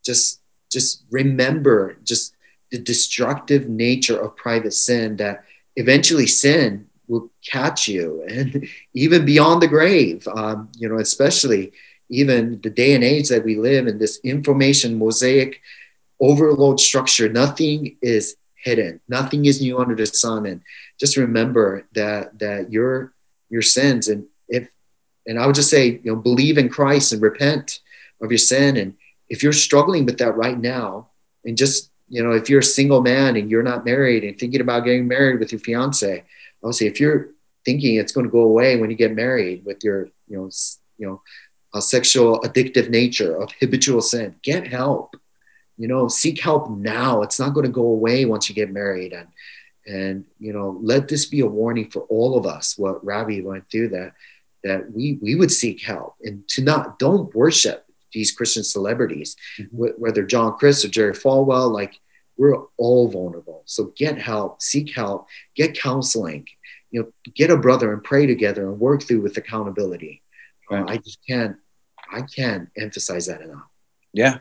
just 0.04 0.40
just 0.70 1.04
remember 1.10 1.96
just 2.02 2.34
the 2.70 2.78
destructive 2.78 3.68
nature 3.68 4.18
of 4.18 4.36
private 4.36 4.72
sin 4.72 5.16
that 5.16 5.44
eventually 5.76 6.26
sin 6.26 6.88
will 7.08 7.30
catch 7.44 7.88
you 7.88 8.24
and 8.28 8.68
even 8.94 9.24
beyond 9.24 9.62
the 9.62 9.68
grave. 9.68 10.26
Um, 10.28 10.68
you 10.76 10.88
know 10.88 10.98
especially 10.98 11.72
even 12.10 12.60
the 12.62 12.70
day 12.70 12.94
and 12.94 13.04
age 13.04 13.28
that 13.28 13.44
we 13.44 13.56
live 13.56 13.86
in 13.86 13.98
this 13.98 14.20
information 14.24 14.98
mosaic 14.98 15.62
overload 16.20 16.78
structure 16.78 17.28
nothing 17.28 17.96
is 18.02 18.36
hidden. 18.64 19.00
Nothing 19.08 19.44
is 19.44 19.60
new 19.60 19.78
under 19.78 19.94
the 19.94 20.06
sun. 20.06 20.46
And 20.46 20.62
just 20.98 21.16
remember 21.16 21.86
that 21.94 22.38
that 22.38 22.72
your 22.72 23.12
your 23.50 23.62
sins 23.62 24.08
and 24.08 24.26
if 24.48 24.68
and 25.26 25.38
i 25.38 25.46
would 25.46 25.54
just 25.54 25.70
say 25.70 26.00
you 26.02 26.10
know 26.10 26.16
believe 26.16 26.58
in 26.58 26.68
christ 26.68 27.12
and 27.12 27.22
repent 27.22 27.80
of 28.20 28.30
your 28.30 28.38
sin. 28.38 28.76
And 28.76 28.94
if 29.28 29.42
you're 29.42 29.52
struggling 29.52 30.06
with 30.06 30.18
that 30.18 30.36
right 30.36 30.58
now 30.58 31.08
and 31.44 31.56
just 31.56 31.90
you 32.14 32.22
know 32.22 32.32
if 32.32 32.48
you're 32.48 32.60
a 32.60 32.74
single 32.78 33.02
man 33.02 33.36
and 33.36 33.50
you're 33.50 33.70
not 33.70 33.84
married 33.84 34.22
and 34.24 34.38
thinking 34.38 34.60
about 34.60 34.84
getting 34.84 35.06
married 35.08 35.38
with 35.40 35.50
your 35.52 35.58
fiance 35.66 36.24
obviously 36.62 36.86
if 36.86 37.00
you're 37.00 37.30
thinking 37.64 37.96
it's 37.96 38.12
going 38.12 38.26
to 38.26 38.30
go 38.38 38.40
away 38.40 38.76
when 38.76 38.90
you 38.90 38.96
get 38.96 39.14
married 39.14 39.64
with 39.64 39.82
your 39.82 40.08
you 40.28 40.36
know 40.36 40.50
you 40.98 41.06
know 41.06 41.20
a 41.74 41.82
sexual 41.82 42.40
addictive 42.42 42.88
nature 42.88 43.40
of 43.40 43.50
habitual 43.60 44.00
sin 44.00 44.36
get 44.42 44.66
help. 44.66 45.16
You 45.76 45.88
know 45.88 46.06
seek 46.06 46.40
help 46.40 46.70
now. 46.70 47.22
It's 47.22 47.40
not 47.40 47.52
going 47.52 47.66
to 47.66 47.72
go 47.72 47.86
away 47.86 48.24
once 48.24 48.48
you 48.48 48.54
get 48.54 48.72
married. 48.72 49.12
And 49.12 49.28
and 49.86 50.24
you 50.38 50.52
know 50.52 50.78
let 50.80 51.08
this 51.08 51.26
be 51.26 51.40
a 51.40 51.46
warning 51.46 51.90
for 51.90 52.02
all 52.02 52.38
of 52.38 52.46
us 52.46 52.78
what 52.78 53.04
Ravi 53.04 53.42
went 53.42 53.68
through 53.70 53.88
that 53.88 54.12
that 54.62 54.90
we 54.92 55.18
we 55.20 55.34
would 55.34 55.50
seek 55.50 55.82
help 55.82 56.14
and 56.22 56.46
to 56.48 56.62
not 56.62 56.98
don't 56.98 57.34
worship 57.34 57.84
these 58.14 58.32
christian 58.32 58.64
celebrities 58.64 59.36
mm-hmm. 59.58 59.88
whether 59.98 60.22
john 60.22 60.56
Crist 60.56 60.86
or 60.86 60.88
jerry 60.88 61.12
falwell 61.12 61.70
like 61.70 62.00
we're 62.36 62.56
all 62.76 63.08
vulnerable. 63.08 63.62
So 63.66 63.92
get 63.96 64.18
help, 64.18 64.60
seek 64.60 64.94
help, 64.94 65.28
get 65.54 65.78
counseling, 65.78 66.46
you 66.90 67.02
know, 67.02 67.12
get 67.34 67.50
a 67.50 67.56
brother 67.56 67.92
and 67.92 68.02
pray 68.02 68.26
together 68.26 68.68
and 68.68 68.78
work 68.78 69.02
through 69.02 69.20
with 69.20 69.36
accountability. 69.36 70.22
right. 70.70 70.88
I 70.88 70.96
just 70.98 71.18
can't, 71.28 71.56
I 72.12 72.22
can't 72.22 72.68
emphasize 72.76 73.26
that 73.26 73.40
enough. 73.40 73.66
Yeah. 74.12 74.38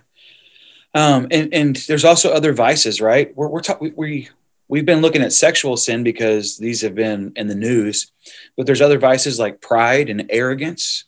Um, 0.96 1.28
and, 1.32 1.54
and 1.54 1.76
there's 1.76 2.06
also 2.06 2.32
other 2.32 2.54
vices, 2.54 3.02
right? 3.02 3.36
We're, 3.36 3.48
we're 3.48 3.62
ta- 3.62 3.78
we, 3.82 3.92
we, 3.96 4.30
we've 4.68 4.86
been 4.86 5.02
looking 5.02 5.24
at 5.24 5.34
sexual 5.34 5.78
sin 5.78 6.04
because 6.04 6.58
these 6.58 6.82
have 6.82 6.96
been 6.96 7.34
in 7.36 7.48
the 7.48 7.56
news, 7.56 8.12
but 8.56 8.66
there's 8.66 8.82
other 8.82 9.00
vices 9.00 9.40
like 9.40 9.62
pride 9.62 10.10
and 10.10 10.28
arrogance 10.30 11.06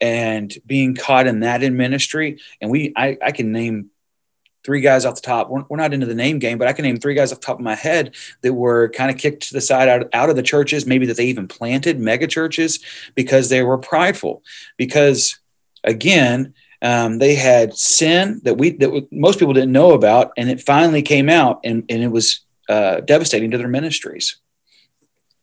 and 0.00 0.54
being 0.66 0.94
caught 0.94 1.26
in 1.26 1.40
that 1.40 1.62
in 1.62 1.76
ministry. 1.76 2.38
And 2.60 2.70
we, 2.70 2.92
I, 2.96 3.18
I 3.22 3.32
can 3.32 3.52
name 3.52 3.90
three 4.66 4.80
guys 4.80 5.06
off 5.06 5.14
the 5.14 5.20
top. 5.22 5.48
We're, 5.48 5.62
we're, 5.68 5.76
not 5.76 5.94
into 5.94 6.06
the 6.06 6.14
name 6.14 6.40
game, 6.40 6.58
but 6.58 6.66
I 6.66 6.72
can 6.72 6.84
name 6.84 6.98
three 6.98 7.14
guys 7.14 7.32
off 7.32 7.40
the 7.40 7.46
top 7.46 7.58
of 7.58 7.64
my 7.64 7.76
head 7.76 8.14
that 8.42 8.52
were 8.52 8.88
kind 8.90 9.10
of 9.10 9.16
kicked 9.16 9.44
to 9.44 9.54
the 9.54 9.60
side 9.60 9.88
out, 9.88 10.08
out 10.12 10.28
of 10.28 10.36
the 10.36 10.42
churches, 10.42 10.84
maybe 10.84 11.06
that 11.06 11.16
they 11.16 11.26
even 11.26 11.46
planted 11.48 11.98
mega 12.00 12.26
churches 12.26 12.80
because 13.14 13.48
they 13.48 13.62
were 13.62 13.78
prideful. 13.78 14.42
Because 14.76 15.38
again, 15.84 16.52
um, 16.82 17.18
they 17.18 17.36
had 17.36 17.74
sin 17.74 18.40
that 18.44 18.58
we 18.58 18.72
that 18.72 19.08
most 19.10 19.38
people 19.38 19.54
didn't 19.54 19.72
know 19.72 19.92
about, 19.92 20.32
and 20.36 20.50
it 20.50 20.60
finally 20.60 21.02
came 21.02 21.28
out, 21.28 21.60
and, 21.64 21.84
and 21.88 22.02
it 22.02 22.08
was 22.08 22.40
uh, 22.68 23.00
devastating 23.00 23.52
to 23.52 23.58
their 23.58 23.68
ministries. 23.68 24.36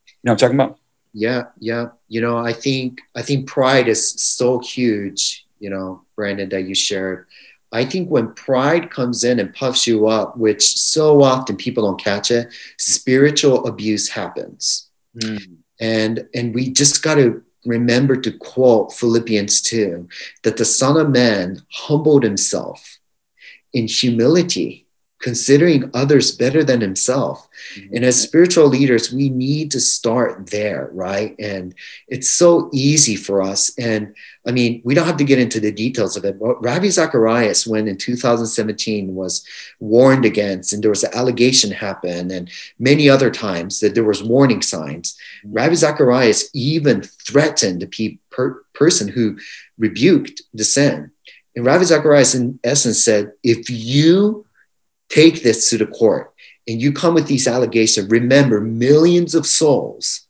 You 0.07 0.13
know 0.23 0.33
what 0.33 0.43
I'm 0.43 0.49
talking 0.49 0.59
about? 0.59 0.79
Yeah, 1.13 1.45
yeah. 1.59 1.89
You 2.07 2.21
know, 2.21 2.37
I 2.37 2.53
think 2.53 3.01
I 3.15 3.21
think 3.21 3.47
pride 3.47 3.87
is 3.87 4.13
so 4.21 4.59
huge. 4.59 5.45
You 5.59 5.69
know, 5.69 6.03
Brandon, 6.15 6.49
that 6.49 6.63
you 6.63 6.75
shared. 6.75 7.27
I 7.73 7.85
think 7.85 8.09
when 8.09 8.33
pride 8.35 8.91
comes 8.91 9.23
in 9.23 9.39
and 9.39 9.53
puffs 9.53 9.87
you 9.87 10.07
up, 10.07 10.37
which 10.37 10.77
so 10.77 11.23
often 11.23 11.57
people 11.57 11.83
don't 11.83 11.99
catch 11.99 12.29
it, 12.29 12.53
spiritual 12.77 13.65
abuse 13.65 14.07
happens. 14.07 14.89
Mm. 15.17 15.57
And 15.79 16.27
and 16.33 16.53
we 16.53 16.69
just 16.69 17.01
got 17.01 17.15
to 17.15 17.43
remember 17.65 18.15
to 18.15 18.31
quote 18.31 18.93
Philippians 18.93 19.61
2 19.63 20.07
that 20.43 20.57
the 20.57 20.65
Son 20.65 20.97
of 20.97 21.09
Man 21.09 21.61
humbled 21.71 22.23
himself 22.23 22.99
in 23.73 23.87
humility, 23.87 24.82
considering 25.23 25.89
others 25.93 26.35
better 26.35 26.65
than 26.65 26.81
himself. 26.81 27.47
Mm-hmm. 27.75 27.95
And 27.95 28.05
as 28.05 28.21
spiritual 28.21 28.67
leaders, 28.67 29.13
we 29.13 29.29
need 29.29 29.71
to 29.71 29.79
start 29.79 30.49
there, 30.51 30.89
right? 30.91 31.33
And 31.39 31.73
it's 32.09 32.29
so 32.29 32.69
easy 32.73 33.15
for 33.15 33.41
us. 33.41 33.71
And 33.79 34.13
I 34.45 34.51
mean, 34.51 34.81
we 34.83 34.93
don't 34.93 35.07
have 35.07 35.17
to 35.17 35.23
get 35.23 35.39
into 35.39 35.61
the 35.61 35.71
details 35.71 36.17
of 36.17 36.25
it, 36.25 36.37
but 36.37 36.61
Ravi 36.61 36.89
Zacharias, 36.89 37.65
when 37.65 37.87
in 37.87 37.95
2017 37.95 39.15
was 39.15 39.47
warned 39.79 40.25
against, 40.25 40.73
and 40.73 40.83
there 40.83 40.89
was 40.91 41.05
an 41.05 41.13
allegation 41.13 41.71
happen, 41.71 42.29
and 42.29 42.51
many 42.77 43.09
other 43.09 43.31
times 43.31 43.79
that 43.79 43.95
there 43.95 44.03
was 44.03 44.21
warning 44.21 44.61
signs, 44.61 45.17
mm-hmm. 45.45 45.53
Ravi 45.53 45.75
Zacharias 45.75 46.49
even 46.53 47.01
threatened 47.01 47.81
the 47.81 47.87
pe- 47.87 48.17
per- 48.29 48.61
person 48.73 49.07
who 49.07 49.37
rebuked 49.77 50.41
the 50.53 50.65
sin. 50.65 51.11
And 51.55 51.65
Ravi 51.65 51.85
Zacharias, 51.85 52.35
in 52.35 52.59
essence, 52.65 53.01
said, 53.01 53.31
if 53.41 53.69
you 53.69 54.45
take 55.13 55.43
this 55.43 55.69
to 55.69 55.77
the 55.77 55.85
court, 55.85 56.33
and 56.67 56.81
you 56.81 56.91
come 56.91 57.13
with 57.13 57.27
these 57.27 57.47
allegations, 57.47 58.09
remember 58.09 58.61
millions 58.61 59.35
of 59.35 59.45
souls 59.45 60.27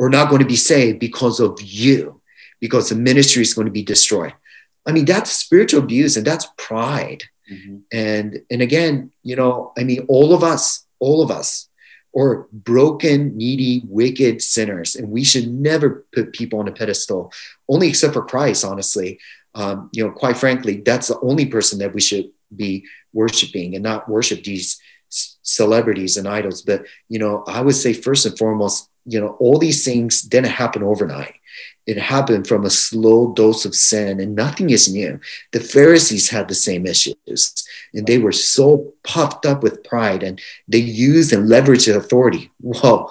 are 0.00 0.10
not 0.10 0.28
going 0.28 0.42
to 0.42 0.48
be 0.48 0.56
saved 0.56 0.98
because 0.98 1.40
of 1.40 1.60
you, 1.62 2.20
because 2.60 2.88
the 2.88 2.94
ministry 2.94 3.42
is 3.42 3.54
going 3.54 3.66
to 3.66 3.72
be 3.72 3.82
destroyed. 3.82 4.34
I 4.86 4.92
mean, 4.92 5.04
that's 5.04 5.30
spiritual 5.30 5.82
abuse 5.82 6.16
and 6.16 6.26
that's 6.26 6.48
pride. 6.56 7.24
Mm-hmm. 7.50 7.76
And 7.92 8.42
and 8.50 8.62
again, 8.62 9.10
you 9.22 9.36
know, 9.36 9.72
I 9.78 9.84
mean, 9.84 10.04
all 10.08 10.34
of 10.34 10.42
us, 10.42 10.86
all 10.98 11.22
of 11.22 11.30
us 11.30 11.68
are 12.16 12.46
broken, 12.52 13.36
needy, 13.36 13.82
wicked 13.86 14.42
sinners, 14.42 14.96
and 14.96 15.10
we 15.10 15.24
should 15.24 15.48
never 15.48 16.06
put 16.12 16.32
people 16.32 16.58
on 16.58 16.68
a 16.68 16.72
pedestal, 16.72 17.32
only 17.68 17.88
except 17.88 18.14
for 18.14 18.24
Christ, 18.24 18.64
honestly. 18.64 19.20
Um, 19.54 19.90
you 19.92 20.04
know, 20.04 20.12
quite 20.12 20.36
frankly, 20.36 20.82
that's 20.84 21.08
the 21.08 21.20
only 21.20 21.46
person 21.46 21.78
that 21.80 21.94
we 21.94 22.00
should 22.00 22.30
be 22.54 22.84
worshiping 23.22 23.74
and 23.74 23.82
not 23.82 24.08
worship 24.08 24.40
these 24.44 24.80
celebrities 25.42 26.16
and 26.16 26.28
idols. 26.28 26.62
But, 26.62 26.80
you 27.08 27.18
know, 27.18 27.44
I 27.46 27.60
would 27.60 27.74
say 27.74 27.92
first 27.92 28.26
and 28.26 28.38
foremost, 28.38 28.88
you 29.04 29.20
know, 29.20 29.36
all 29.40 29.58
these 29.58 29.84
things 29.84 30.22
didn't 30.22 30.58
happen 30.62 30.82
overnight. 30.82 31.34
It 31.86 31.96
happened 31.96 32.46
from 32.46 32.64
a 32.64 32.70
slow 32.70 33.32
dose 33.32 33.64
of 33.64 33.74
sin, 33.74 34.20
and 34.20 34.36
nothing 34.36 34.68
is 34.70 34.92
new. 34.92 35.18
The 35.52 35.60
Pharisees 35.60 36.28
had 36.28 36.46
the 36.46 36.54
same 36.54 36.86
issues, 36.86 37.64
and 37.94 38.06
they 38.06 38.18
were 38.18 38.36
so 38.54 38.92
puffed 39.02 39.46
up 39.46 39.62
with 39.62 39.82
pride, 39.82 40.22
and 40.22 40.38
they 40.68 40.78
used 40.78 41.32
and 41.32 41.48
leveraged 41.48 41.96
authority. 41.96 42.50
Whoa, 42.60 43.08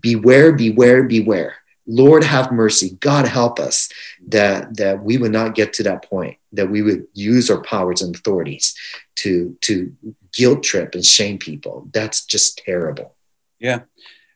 beware, 0.00 0.52
beware, 0.52 1.02
beware. 1.02 1.57
Lord 1.88 2.22
have 2.22 2.52
mercy. 2.52 2.98
God 3.00 3.26
help 3.26 3.58
us 3.58 3.88
that, 4.28 4.76
that 4.76 5.02
we 5.02 5.16
would 5.16 5.32
not 5.32 5.54
get 5.54 5.72
to 5.74 5.82
that 5.84 6.08
point, 6.08 6.36
that 6.52 6.70
we 6.70 6.82
would 6.82 7.06
use 7.14 7.50
our 7.50 7.62
powers 7.62 8.02
and 8.02 8.14
authorities 8.14 8.74
to, 9.16 9.56
to 9.62 9.96
guilt 10.34 10.62
trip 10.62 10.94
and 10.94 11.04
shame 11.04 11.38
people. 11.38 11.88
That's 11.92 12.26
just 12.26 12.58
terrible. 12.58 13.16
Yeah. 13.58 13.80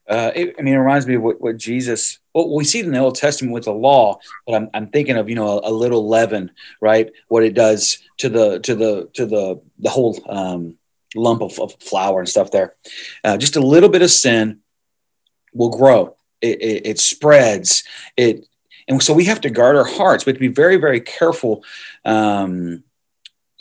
Uh, 0.08 0.32
it, 0.34 0.56
I 0.58 0.62
mean, 0.62 0.74
it 0.74 0.78
reminds 0.78 1.06
me 1.06 1.14
of 1.14 1.22
what, 1.22 1.40
what 1.40 1.58
Jesus, 1.58 2.18
what 2.32 2.50
we 2.50 2.64
see 2.64 2.80
in 2.80 2.90
the 2.90 2.98
Old 2.98 3.16
Testament 3.16 3.52
with 3.52 3.64
the 3.64 3.72
law, 3.72 4.18
but 4.46 4.54
I'm, 4.54 4.70
I'm 4.74 4.88
thinking 4.88 5.16
of, 5.16 5.28
you 5.28 5.34
know, 5.34 5.60
a, 5.60 5.70
a 5.70 5.72
little 5.72 6.08
leaven, 6.08 6.50
right? 6.80 7.12
What 7.28 7.44
it 7.44 7.54
does 7.54 7.98
to 8.18 8.30
the, 8.30 8.60
to 8.60 8.74
the, 8.74 9.10
to 9.12 9.26
the, 9.26 9.60
the 9.78 9.90
whole 9.90 10.18
um, 10.26 10.76
lump 11.14 11.42
of, 11.42 11.58
of 11.60 11.74
flour 11.80 12.18
and 12.18 12.28
stuff 12.28 12.50
there. 12.50 12.74
Uh, 13.22 13.36
just 13.36 13.56
a 13.56 13.60
little 13.60 13.90
bit 13.90 14.02
of 14.02 14.10
sin 14.10 14.60
will 15.52 15.70
grow 15.70 16.16
it, 16.42 16.60
it, 16.60 16.86
it 16.86 16.98
spreads. 16.98 17.84
It 18.16 18.46
and 18.88 19.02
so 19.02 19.14
we 19.14 19.24
have 19.26 19.40
to 19.42 19.50
guard 19.50 19.76
our 19.76 19.84
hearts. 19.84 20.26
We 20.26 20.30
have 20.30 20.36
to 20.36 20.40
be 20.40 20.48
very 20.48 20.76
very 20.76 21.00
careful 21.00 21.64
um, 22.04 22.82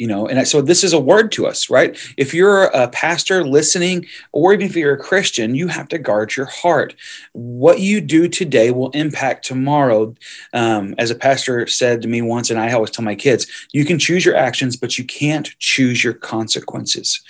you 0.02 0.08
know 0.08 0.28
and 0.28 0.48
so 0.48 0.62
this 0.64 0.84
is 0.84 0.94
a 0.94 1.00
word 1.00 1.32
to 1.34 1.46
us 1.46 1.70
right? 1.70 1.96
If 2.18 2.34
you're 2.34 2.64
a 2.64 2.88
pastor 2.88 3.44
listening 3.44 4.08
or 4.32 4.52
even 4.52 4.66
if 4.66 4.76
you're 4.76 4.96
a 4.96 4.98
christian 4.98 5.54
you 5.54 5.68
have 5.68 5.88
to 5.90 6.00
guard 6.00 6.36
your 6.36 6.48
heart. 6.48 6.96
What 7.34 7.80
you 7.80 8.02
do 8.02 8.28
today 8.28 8.72
will 8.72 8.90
impact 8.92 9.46
tomorrow. 9.46 10.16
Um, 10.54 10.96
as 10.98 11.12
a 11.12 11.16
pastor 11.16 11.68
said 11.68 12.02
to 12.02 12.08
me 12.08 12.22
once 12.24 12.50
and 12.50 12.60
i 12.60 12.72
always 12.72 12.90
tell 12.90 13.06
my 13.06 13.16
kids 13.16 13.46
you 13.74 13.86
can 13.86 14.00
choose 14.00 14.26
your 14.26 14.36
actions 14.36 14.76
but 14.76 14.98
you 14.98 15.04
can't 15.04 15.48
choose 15.60 16.04
your 16.04 16.14
consequences 16.14 17.22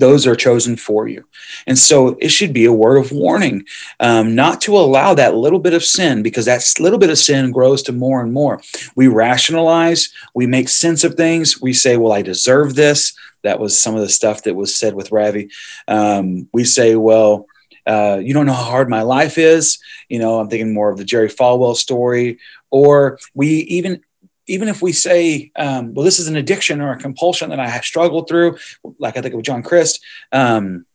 those 0.00 0.26
are 0.26 0.34
chosen 0.34 0.76
for 0.76 1.06
you. 1.06 1.24
And 1.66 1.78
so 1.78 2.16
it 2.20 2.30
should 2.30 2.52
be 2.52 2.64
a 2.64 2.72
word 2.72 2.96
of 2.96 3.12
warning, 3.12 3.64
um, 4.00 4.34
not 4.34 4.60
to 4.62 4.76
allow 4.76 5.14
that 5.14 5.34
little 5.34 5.58
bit 5.58 5.74
of 5.74 5.84
sin, 5.84 6.22
because 6.22 6.46
that 6.46 6.66
little 6.80 6.98
bit 6.98 7.10
of 7.10 7.18
sin 7.18 7.52
grows 7.52 7.82
to 7.84 7.92
more 7.92 8.20
and 8.22 8.32
more. 8.32 8.60
We 8.96 9.06
rationalize, 9.08 10.12
we 10.34 10.46
make 10.46 10.68
sense 10.68 11.04
of 11.04 11.14
things. 11.14 11.60
We 11.60 11.72
say, 11.72 11.96
well, 11.96 12.12
I 12.12 12.22
deserve 12.22 12.74
this. 12.74 13.12
That 13.42 13.60
was 13.60 13.80
some 13.80 13.94
of 13.94 14.02
the 14.02 14.08
stuff 14.08 14.42
that 14.42 14.56
was 14.56 14.74
said 14.74 14.94
with 14.94 15.12
Ravi. 15.12 15.50
Um, 15.88 16.48
we 16.52 16.64
say, 16.64 16.96
well, 16.96 17.46
uh, 17.86 18.20
you 18.22 18.34
don't 18.34 18.46
know 18.46 18.52
how 18.52 18.64
hard 18.64 18.88
my 18.88 19.02
life 19.02 19.38
is. 19.38 19.78
You 20.08 20.18
know, 20.18 20.38
I'm 20.38 20.48
thinking 20.48 20.74
more 20.74 20.90
of 20.90 20.98
the 20.98 21.04
Jerry 21.04 21.28
Falwell 21.28 21.76
story. 21.76 22.38
Or 22.70 23.18
we 23.34 23.48
even 23.48 24.02
even 24.50 24.66
if 24.66 24.82
we 24.82 24.92
say, 24.92 25.52
um, 25.54 25.94
well, 25.94 26.04
this 26.04 26.18
is 26.18 26.26
an 26.26 26.34
addiction 26.34 26.80
or 26.80 26.90
a 26.90 26.98
compulsion 26.98 27.50
that 27.50 27.60
I 27.60 27.68
have 27.68 27.84
struggled 27.84 28.28
through, 28.28 28.58
like 28.98 29.16
I 29.16 29.22
think 29.22 29.34
of 29.34 29.42
John 29.42 29.62
Crist, 29.62 30.04
um, 30.32 30.86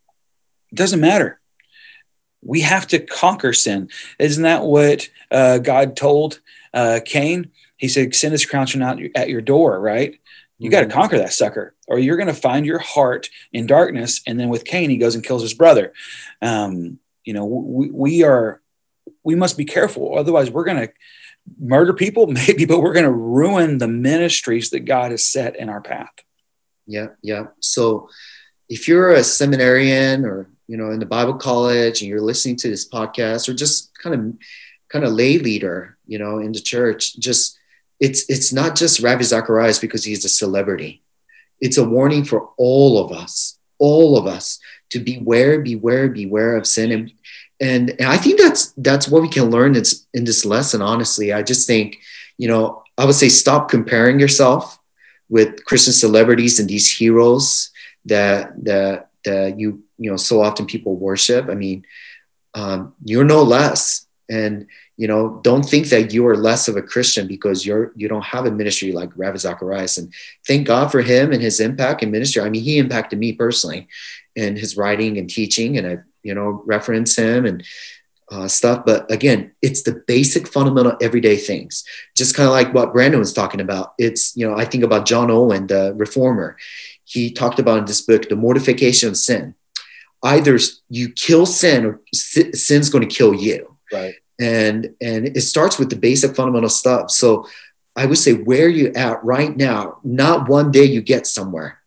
it 0.71 0.75
doesn't 0.75 0.99
matter. 0.99 1.39
We 2.41 2.59
have 2.61 2.85
to 2.87 2.99
conquer 2.99 3.53
sin. 3.53 3.89
Isn't 4.19 4.43
that 4.43 4.63
what 4.63 5.07
uh, 5.31 5.59
God 5.59 5.95
told 5.95 6.41
uh, 6.73 6.99
Cain? 7.05 7.51
He 7.77 7.87
said, 7.87 8.13
sin 8.13 8.33
is 8.33 8.45
crouching 8.45 8.81
out 8.81 8.99
at 9.15 9.29
your 9.29 9.41
door, 9.41 9.79
right? 9.79 10.19
You 10.59 10.69
got 10.69 10.81
to 10.81 10.87
mm-hmm. 10.87 10.99
conquer 10.99 11.17
that 11.17 11.33
sucker, 11.33 11.75
or 11.87 11.97
you're 11.97 12.17
going 12.17 12.27
to 12.27 12.33
find 12.33 12.65
your 12.65 12.79
heart 12.79 13.29
in 13.53 13.67
darkness. 13.67 14.21
And 14.27 14.37
then 14.37 14.49
with 14.49 14.65
Cain, 14.65 14.89
he 14.89 14.97
goes 14.97 15.15
and 15.15 15.23
kills 15.23 15.41
his 15.41 15.53
brother. 15.53 15.93
Um, 16.41 16.99
you 17.23 17.33
know, 17.33 17.45
we, 17.45 17.89
we 17.89 18.23
are, 18.23 18.61
we 19.23 19.35
must 19.35 19.57
be 19.57 19.65
careful. 19.65 20.17
Otherwise, 20.17 20.51
we're 20.51 20.65
going 20.65 20.87
to 20.87 20.93
murder 21.59 21.93
people, 21.93 22.27
maybe, 22.47 22.65
but 22.65 22.81
we're 22.81 22.93
going 22.93 23.05
to 23.05 23.11
ruin 23.11 23.77
the 23.77 23.87
ministries 23.87 24.69
that 24.71 24.81
God 24.81 25.11
has 25.11 25.27
set 25.27 25.55
in 25.55 25.69
our 25.69 25.81
path. 25.81 26.11
Yeah, 26.87 27.07
yeah. 27.21 27.47
So 27.59 28.09
if 28.69 28.87
you're 28.87 29.11
a 29.11 29.23
seminarian 29.23 30.25
or 30.25 30.49
you 30.67 30.77
know 30.77 30.91
in 30.91 30.99
the 30.99 31.05
Bible 31.05 31.35
college 31.35 32.01
and 32.01 32.09
you're 32.09 32.21
listening 32.21 32.55
to 32.57 32.69
this 32.69 32.87
podcast 32.87 33.49
or 33.49 33.53
just 33.53 33.97
kind 33.97 34.15
of 34.15 34.37
kind 34.89 35.05
of 35.05 35.13
lay 35.13 35.39
leader, 35.39 35.97
you 36.05 36.19
know, 36.19 36.39
in 36.39 36.51
the 36.51 36.59
church, 36.59 37.17
just 37.17 37.57
it's 37.99 38.29
it's 38.29 38.53
not 38.53 38.75
just 38.75 39.01
Ravi 39.01 39.23
Zacharias 39.23 39.79
because 39.79 40.03
he's 40.03 40.25
a 40.25 40.29
celebrity. 40.29 41.01
It's 41.61 41.77
a 41.77 41.83
warning 41.83 42.25
for 42.25 42.49
all 42.57 43.03
of 43.03 43.11
us, 43.11 43.57
all 43.79 44.17
of 44.17 44.27
us 44.27 44.59
to 44.91 44.99
beware, 44.99 45.61
beware, 45.61 46.09
beware 46.09 46.55
of 46.57 46.67
sin. 46.67 46.91
And 46.91 47.11
and, 47.59 47.91
and 47.91 48.09
I 48.09 48.17
think 48.17 48.39
that's 48.39 48.71
that's 48.77 49.07
what 49.07 49.21
we 49.21 49.29
can 49.29 49.49
learn 49.49 49.75
in, 49.75 49.83
in 50.13 50.25
this 50.25 50.45
lesson. 50.45 50.81
Honestly, 50.81 51.31
I 51.31 51.41
just 51.41 51.67
think, 51.67 51.99
you 52.37 52.47
know, 52.47 52.83
I 52.97 53.05
would 53.05 53.15
say 53.15 53.29
stop 53.29 53.69
comparing 53.69 54.19
yourself 54.19 54.79
with 55.29 55.63
Christian 55.65 55.93
celebrities 55.93 56.59
and 56.59 56.69
these 56.69 56.91
heroes 56.91 57.71
that 58.05 58.63
that 58.63 59.09
that 59.23 59.59
you 59.59 59.83
you 59.97 60.11
know 60.11 60.17
so 60.17 60.41
often 60.41 60.65
people 60.65 60.95
worship. 60.95 61.49
I 61.49 61.55
mean, 61.55 61.85
um, 62.53 62.93
you're 63.03 63.25
no 63.25 63.41
less, 63.43 64.05
and 64.29 64.67
you 64.97 65.07
know, 65.07 65.41
don't 65.43 65.63
think 65.63 65.87
that 65.89 66.13
you 66.13 66.25
are 66.27 66.37
less 66.37 66.67
of 66.67 66.77
a 66.77 66.81
Christian 66.81 67.27
because 67.27 67.65
you're 67.65 67.91
you 67.95 68.07
don't 68.07 68.25
have 68.25 68.45
a 68.45 68.51
ministry 68.51 68.91
like 68.91 69.11
Ravi 69.15 69.39
Zacharias. 69.39 69.97
And 69.97 70.13
thank 70.47 70.67
God 70.67 70.91
for 70.91 71.01
him 71.01 71.31
and 71.33 71.41
his 71.41 71.59
impact 71.59 72.03
in 72.03 72.11
ministry. 72.11 72.41
I 72.41 72.49
mean, 72.49 72.63
he 72.63 72.77
impacted 72.77 73.19
me 73.19 73.33
personally 73.33 73.87
in 74.35 74.55
his 74.55 74.77
writing 74.77 75.17
and 75.17 75.29
teaching, 75.29 75.77
and 75.77 75.87
I, 75.87 75.97
you 76.25 76.33
know, 76.33 76.63
reference 76.65 77.15
him 77.15 77.45
and 77.45 77.63
uh, 78.31 78.47
stuff. 78.47 78.85
But 78.85 79.09
again, 79.11 79.53
it's 79.61 79.83
the 79.83 80.03
basic, 80.07 80.47
fundamental, 80.47 80.97
everyday 81.01 81.37
things. 81.37 81.85
Just 82.17 82.35
kind 82.35 82.47
of 82.47 82.53
like 82.53 82.73
what 82.73 82.91
Brandon 82.91 83.19
was 83.19 83.33
talking 83.33 83.61
about. 83.61 83.93
It's 83.97 84.35
you 84.35 84.47
know, 84.47 84.57
I 84.57 84.65
think 84.65 84.83
about 84.83 85.05
John 85.05 85.31
Owen, 85.31 85.67
the 85.67 85.93
reformer. 85.95 86.57
He 87.03 87.31
talked 87.31 87.59
about 87.59 87.79
in 87.79 87.85
this 87.85 88.01
book 88.01 88.27
the 88.27 88.35
mortification 88.35 89.09
of 89.09 89.17
sin. 89.17 89.55
Either 90.23 90.57
you 90.89 91.09
kill 91.09 91.45
sin, 91.45 91.85
or 91.85 92.01
sin's 92.11 92.89
going 92.89 93.07
to 93.07 93.15
kill 93.15 93.33
you. 93.33 93.77
Right 93.93 94.15
and 94.39 94.93
and 95.01 95.27
it 95.27 95.41
starts 95.41 95.79
with 95.79 95.89
the 95.89 95.95
basic 95.95 96.35
fundamental 96.35 96.69
stuff 96.69 97.09
so 97.09 97.47
i 97.95 98.05
would 98.05 98.17
say 98.17 98.33
where 98.33 98.67
you 98.67 98.91
at 98.93 99.23
right 99.23 99.55
now 99.55 99.97
not 100.03 100.49
one 100.49 100.71
day 100.71 100.83
you 100.83 101.01
get 101.01 101.25
somewhere 101.25 101.79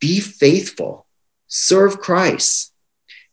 be 0.00 0.20
faithful 0.20 1.06
serve 1.46 1.98
christ 1.98 2.72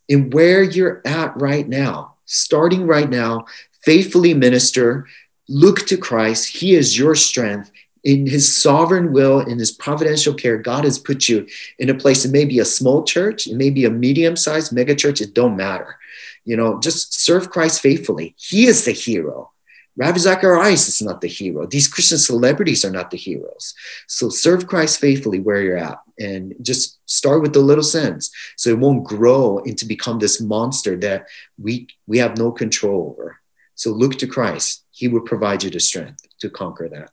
in 0.07 0.29
where 0.31 0.63
you're 0.63 1.01
at 1.05 1.39
right 1.39 1.67
now 1.67 2.15
starting 2.25 2.88
right 2.88 3.09
now 3.09 3.45
faithfully 3.83 4.33
minister 4.33 5.07
look 5.47 5.85
to 5.85 5.97
christ 5.97 6.57
he 6.57 6.75
is 6.75 6.97
your 6.97 7.15
strength 7.15 7.71
in 8.03 8.27
his 8.27 8.55
sovereign 8.55 9.12
will 9.12 9.39
in 9.39 9.59
his 9.59 9.71
providential 9.71 10.33
care 10.33 10.57
god 10.57 10.83
has 10.83 10.97
put 10.97 11.29
you 11.29 11.45
in 11.79 11.89
a 11.89 11.93
place 11.93 12.25
it 12.25 12.31
may 12.31 12.45
be 12.45 12.59
a 12.59 12.65
small 12.65 13.03
church 13.03 13.47
it 13.47 13.55
may 13.55 13.69
be 13.69 13.85
a 13.85 13.89
medium-sized 13.89 14.71
mega 14.71 14.95
church 14.95 15.21
it 15.21 15.33
don't 15.33 15.57
matter 15.57 15.97
you 16.45 16.55
know, 16.55 16.79
just 16.79 17.19
serve 17.19 17.50
Christ 17.50 17.81
faithfully. 17.81 18.35
He 18.38 18.67
is 18.67 18.85
the 18.85 18.91
hero. 18.91 19.51
Ravi 19.97 20.19
Zacharias 20.19 20.88
is 20.88 21.01
not 21.01 21.21
the 21.21 21.27
hero. 21.27 21.65
These 21.65 21.88
Christian 21.88 22.17
celebrities 22.17 22.85
are 22.85 22.91
not 22.91 23.12
the 23.12 23.17
heroes. 23.17 23.74
So 24.07 24.29
serve 24.29 24.67
Christ 24.67 25.00
faithfully 25.00 25.39
where 25.39 25.62
you're 25.62 25.77
at 25.77 25.97
and 26.19 26.53
just 26.62 27.00
start 27.05 27.41
with 27.41 27.53
the 27.53 27.60
little 27.60 27.84
sins 27.84 28.31
so 28.57 28.69
it 28.69 28.79
won't 28.79 29.03
grow 29.03 29.57
into 29.60 29.86
become 29.86 30.19
this 30.19 30.41
monster 30.41 30.95
that 30.98 31.27
we 31.57 31.88
we 32.07 32.17
have 32.17 32.38
no 32.38 32.51
control 32.51 33.12
over. 33.12 33.39
So 33.75 33.91
look 33.91 34.15
to 34.19 34.27
Christ. 34.27 34.86
He 34.91 35.07
will 35.07 35.22
provide 35.22 35.63
you 35.63 35.69
the 35.69 35.79
strength 35.79 36.25
to 36.39 36.50
conquer 36.50 36.89
that. 36.89 37.12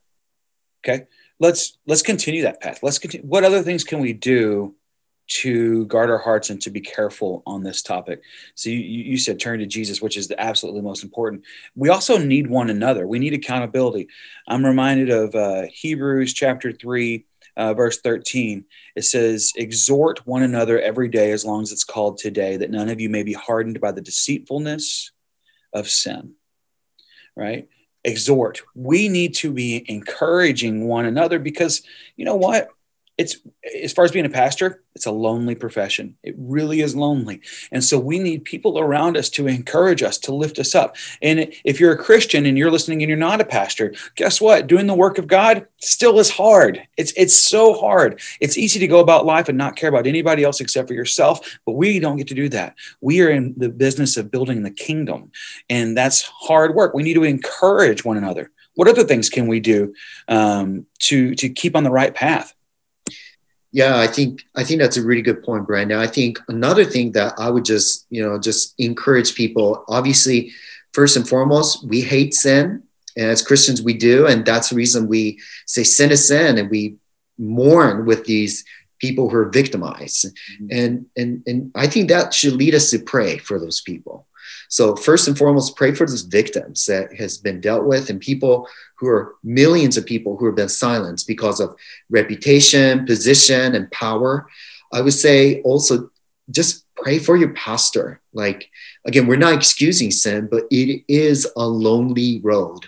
Okay. 0.85 1.07
Let's 1.41 1.79
let's 1.87 2.03
continue 2.03 2.43
that 2.43 2.61
path. 2.61 2.81
Let's 2.83 2.99
continue. 2.99 3.27
What 3.27 3.45
other 3.45 3.63
things 3.63 3.83
can 3.83 4.01
we 4.01 4.13
do 4.13 4.77
to 5.33 5.87
guard 5.87 6.11
our 6.11 6.19
hearts 6.19 6.51
and 6.51 6.61
to 6.61 6.71
be 6.71 6.81
careful 6.81 7.43
on 7.47 7.63
this 7.63 7.83
topic. 7.83 8.23
So 8.55 8.71
you, 8.71 8.79
you 8.79 9.17
said 9.17 9.41
turn 9.41 9.61
to 9.61 9.67
Jesus, 9.67 10.03
which 10.03 10.17
is 10.17 10.29
the 10.29 10.41
absolutely 10.41 10.83
most 10.83 11.03
important. 11.03 11.45
We 11.75 11.89
also 11.89 12.19
need 12.19 12.49
one 12.49 12.71
another. 12.71 13.07
We 13.07 13.19
need 13.19 13.33
accountability. 13.33 14.09
I'm 14.47 14.65
reminded 14.65 15.11
of 15.11 15.35
uh, 15.35 15.63
Hebrews 15.73 16.35
chapter 16.35 16.73
three, 16.73 17.27
uh, 17.57 17.73
verse 17.75 18.01
13. 18.01 18.65
It 18.95 19.03
says, 19.03 19.53
"Exhort 19.57 20.27
one 20.27 20.43
another 20.43 20.81
every 20.81 21.09
day, 21.09 21.33
as 21.33 21.45
long 21.45 21.63
as 21.63 21.73
it's 21.73 21.85
called 21.85 22.19
today, 22.19 22.57
that 22.59 22.71
none 22.71 22.89
of 22.89 23.01
you 23.01 23.09
may 23.09 23.23
be 23.23 23.33
hardened 23.33 23.81
by 23.81 23.93
the 23.93 24.03
deceitfulness 24.03 25.13
of 25.73 25.89
sin." 25.89 26.35
Right. 27.35 27.69
Exhort. 28.05 28.61
We 28.75 29.09
need 29.09 29.35
to 29.37 29.53
be 29.53 29.85
encouraging 29.89 30.87
one 30.87 31.07
another 31.07 31.39
because 31.39 31.83
you 32.17 32.25
know 32.25 32.37
what? 32.37 32.69
It's 33.23 33.37
as 33.83 33.93
far 33.93 34.05
as 34.05 34.11
being 34.11 34.27
a 34.27 34.31
pastor, 34.31 34.83
it's 34.95 35.07
a 35.07 35.13
lonely 35.13 35.55
profession. 35.55 36.17
It 36.25 36.35
really 36.37 36.81
is 36.81 36.97
lonely. 36.97 37.41
And 37.71 37.83
so 37.83 37.99
we 37.99 38.19
need 38.19 38.45
people 38.45 38.79
around 38.79 39.17
us 39.17 39.31
to 39.31 39.47
encourage 39.47 40.03
us, 40.03 40.19
to 40.19 40.35
lift 40.35 40.59
us 40.59 40.75
up. 40.75 40.97
And 41.23 41.55
if 41.65 41.79
you're 41.79 41.93
a 41.93 41.97
Christian 41.99 42.45
and 42.45 42.59
you're 42.59 42.71
listening 42.71 43.01
and 43.01 43.09
you're 43.09 43.17
not 43.17 43.41
a 43.41 43.45
pastor, 43.45 43.95
guess 44.17 44.41
what? 44.41 44.67
Doing 44.67 44.89
the 44.89 44.95
work 44.95 45.19
of 45.19 45.29
God 45.29 45.67
still 45.79 46.19
is 46.19 46.31
hard. 46.31 46.83
It's 46.97 47.13
it's 47.17 47.41
so 47.41 47.75
hard. 47.75 48.21
It's 48.41 48.59
easy 48.59 48.81
to 48.81 48.89
go 48.89 48.99
about 48.99 49.25
life 49.25 49.49
and 49.49 49.57
not 49.57 49.77
care 49.77 49.89
about 49.89 50.07
anybody 50.07 50.43
else 50.43 50.61
except 50.61 50.89
for 50.89 50.95
yourself, 50.95 51.59
but 51.65 51.73
we 51.73 52.01
don't 52.01 52.17
get 52.17 52.29
to 52.29 52.35
do 52.35 52.49
that. 52.51 52.75
We 53.01 53.23
are 53.23 53.31
in 53.31 53.55
the 53.57 53.69
business 53.69 54.17
of 54.17 54.31
building 54.31 54.63
the 54.63 54.71
kingdom, 54.71 55.31
and 55.71 55.97
that's 55.97 56.23
hard 56.23 56.75
work. 56.75 56.93
We 56.93 57.05
need 57.05 57.15
to 57.15 57.25
encourage 57.25 58.05
one 58.05 58.17
another. 58.17 58.51
What 58.75 58.89
other 58.89 59.05
things 59.05 59.29
can 59.29 59.47
we 59.49 59.61
do 59.61 59.95
um, 60.29 60.87
to 61.01 61.35
to 61.37 61.49
keep 61.49 61.77
on 61.77 61.85
the 61.85 61.91
right 61.91 62.15
path? 62.15 62.55
Yeah, 63.73 63.99
I 63.99 64.07
think 64.07 64.45
I 64.55 64.65
think 64.65 64.81
that's 64.81 64.99
a 64.99 65.03
really 65.03 65.23
good 65.23 65.43
point, 65.43 65.67
Brandon. 65.67 65.99
I 65.99 66.07
think 66.07 66.39
another 66.49 66.85
thing 66.85 67.13
that 67.13 67.35
I 67.39 67.49
would 67.51 67.65
just 67.65 68.07
you 68.11 68.23
know 68.23 68.39
just 68.39 68.75
encourage 68.79 69.35
people. 69.35 69.85
Obviously, 69.89 70.53
first 70.93 71.17
and 71.17 71.27
foremost, 71.27 71.87
we 71.89 72.03
hate 72.03 72.35
sin, 72.35 72.83
and 73.17 73.27
as 73.27 73.43
Christians, 73.43 73.83
we 73.83 73.95
do, 73.95 74.27
and 74.27 74.45
that's 74.45 74.69
the 74.69 74.77
reason 74.77 75.09
we 75.09 75.41
say 75.67 75.85
sin 75.85 76.13
is 76.13 76.29
sin, 76.29 76.59
and 76.59 76.71
we 76.71 76.97
mourn 77.39 78.05
with 78.05 78.25
these 78.27 78.65
people 78.99 79.29
who 79.29 79.37
are 79.37 79.49
victimized. 79.49 80.27
Mm-hmm. 80.27 80.67
And 80.71 81.07
and 81.17 81.43
and 81.47 81.73
I 81.75 81.87
think 81.87 82.09
that 82.09 82.35
should 82.35 82.55
lead 82.55 82.75
us 82.75 82.91
to 82.91 82.99
pray 82.99 83.39
for 83.39 83.59
those 83.59 83.81
people. 83.81 84.27
So 84.73 84.97
first 84.97 85.29
and 85.29 85.37
foremost, 85.37 85.77
pray 85.77 85.93
for 85.93 86.07
those 86.07 86.23
victims 86.23 86.87
that 86.87 87.15
has 87.17 87.37
been 87.37 87.61
dealt 87.61 87.85
with 87.85 88.09
and 88.09 88.19
people 88.19 88.67
who 88.97 89.07
are 89.07 89.35
millions 89.45 89.99
of 89.99 90.07
people 90.07 90.39
who 90.39 90.47
have 90.47 90.55
been 90.55 90.71
silenced 90.71 91.27
because 91.27 91.61
of 91.61 91.77
reputation, 92.09 93.05
position, 93.05 93.75
and 93.75 93.91
power. 93.91 94.49
I 94.91 95.03
would 95.03 95.13
say 95.13 95.61
also 95.61 96.11
just 96.51 96.87
pray 96.97 97.19
for 97.19 97.37
your 97.37 97.51
pastor. 97.53 98.23
Like, 98.33 98.71
again, 99.05 99.27
we're 99.27 99.37
not 99.37 99.53
excusing 99.53 100.11
sin, 100.11 100.49
but 100.51 100.65
it 100.71 101.05
is 101.07 101.47
a 101.55 101.67
lonely 101.67 102.41
road. 102.43 102.87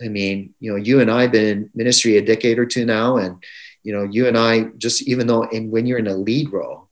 I 0.00 0.06
mean, 0.06 0.54
you 0.60 0.70
know, 0.70 0.76
you 0.76 1.00
and 1.00 1.10
I 1.10 1.22
have 1.22 1.32
been 1.32 1.44
in 1.44 1.70
ministry 1.74 2.18
a 2.18 2.24
decade 2.24 2.60
or 2.60 2.66
two 2.66 2.86
now, 2.86 3.16
and 3.16 3.42
you 3.82 3.92
know, 3.92 4.04
you 4.04 4.28
and 4.28 4.38
I 4.38 4.66
just 4.78 5.02
even 5.08 5.26
though 5.26 5.42
and 5.42 5.72
when 5.72 5.86
you're 5.86 5.98
in 5.98 6.06
a 6.06 6.16
lead 6.16 6.52
role, 6.52 6.88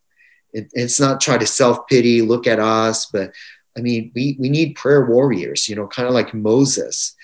it, 0.52 0.72
it's 0.72 0.98
not 0.98 1.20
try 1.20 1.38
to 1.38 1.46
self 1.46 1.86
pity, 1.86 2.20
look 2.20 2.48
at 2.48 2.58
us, 2.58 3.06
but 3.06 3.30
I 3.76 3.80
mean, 3.80 4.12
we, 4.14 4.36
we 4.38 4.48
need 4.48 4.76
prayer 4.76 5.04
warriors, 5.04 5.68
you 5.68 5.76
know, 5.76 5.86
kind 5.86 6.06
of 6.06 6.14
like 6.14 6.32
Moses 6.32 7.14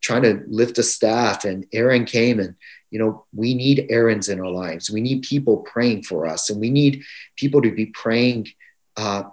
trying 0.00 0.22
to 0.22 0.42
lift 0.48 0.78
a 0.78 0.82
staff 0.82 1.44
and 1.44 1.66
Aaron 1.72 2.04
came 2.04 2.40
and, 2.40 2.54
you 2.90 2.98
know, 2.98 3.24
we 3.34 3.54
need 3.54 3.86
Aaron's 3.90 4.28
in 4.28 4.40
our 4.40 4.50
lives. 4.50 4.90
We 4.90 5.00
need 5.00 5.22
people 5.22 5.58
praying 5.58 6.04
for 6.04 6.26
us 6.26 6.50
and 6.50 6.60
we 6.60 6.70
need 6.70 7.02
people 7.36 7.62
to 7.62 7.70
be 7.70 7.86
praying 7.86 8.48
uh, 8.96 9.24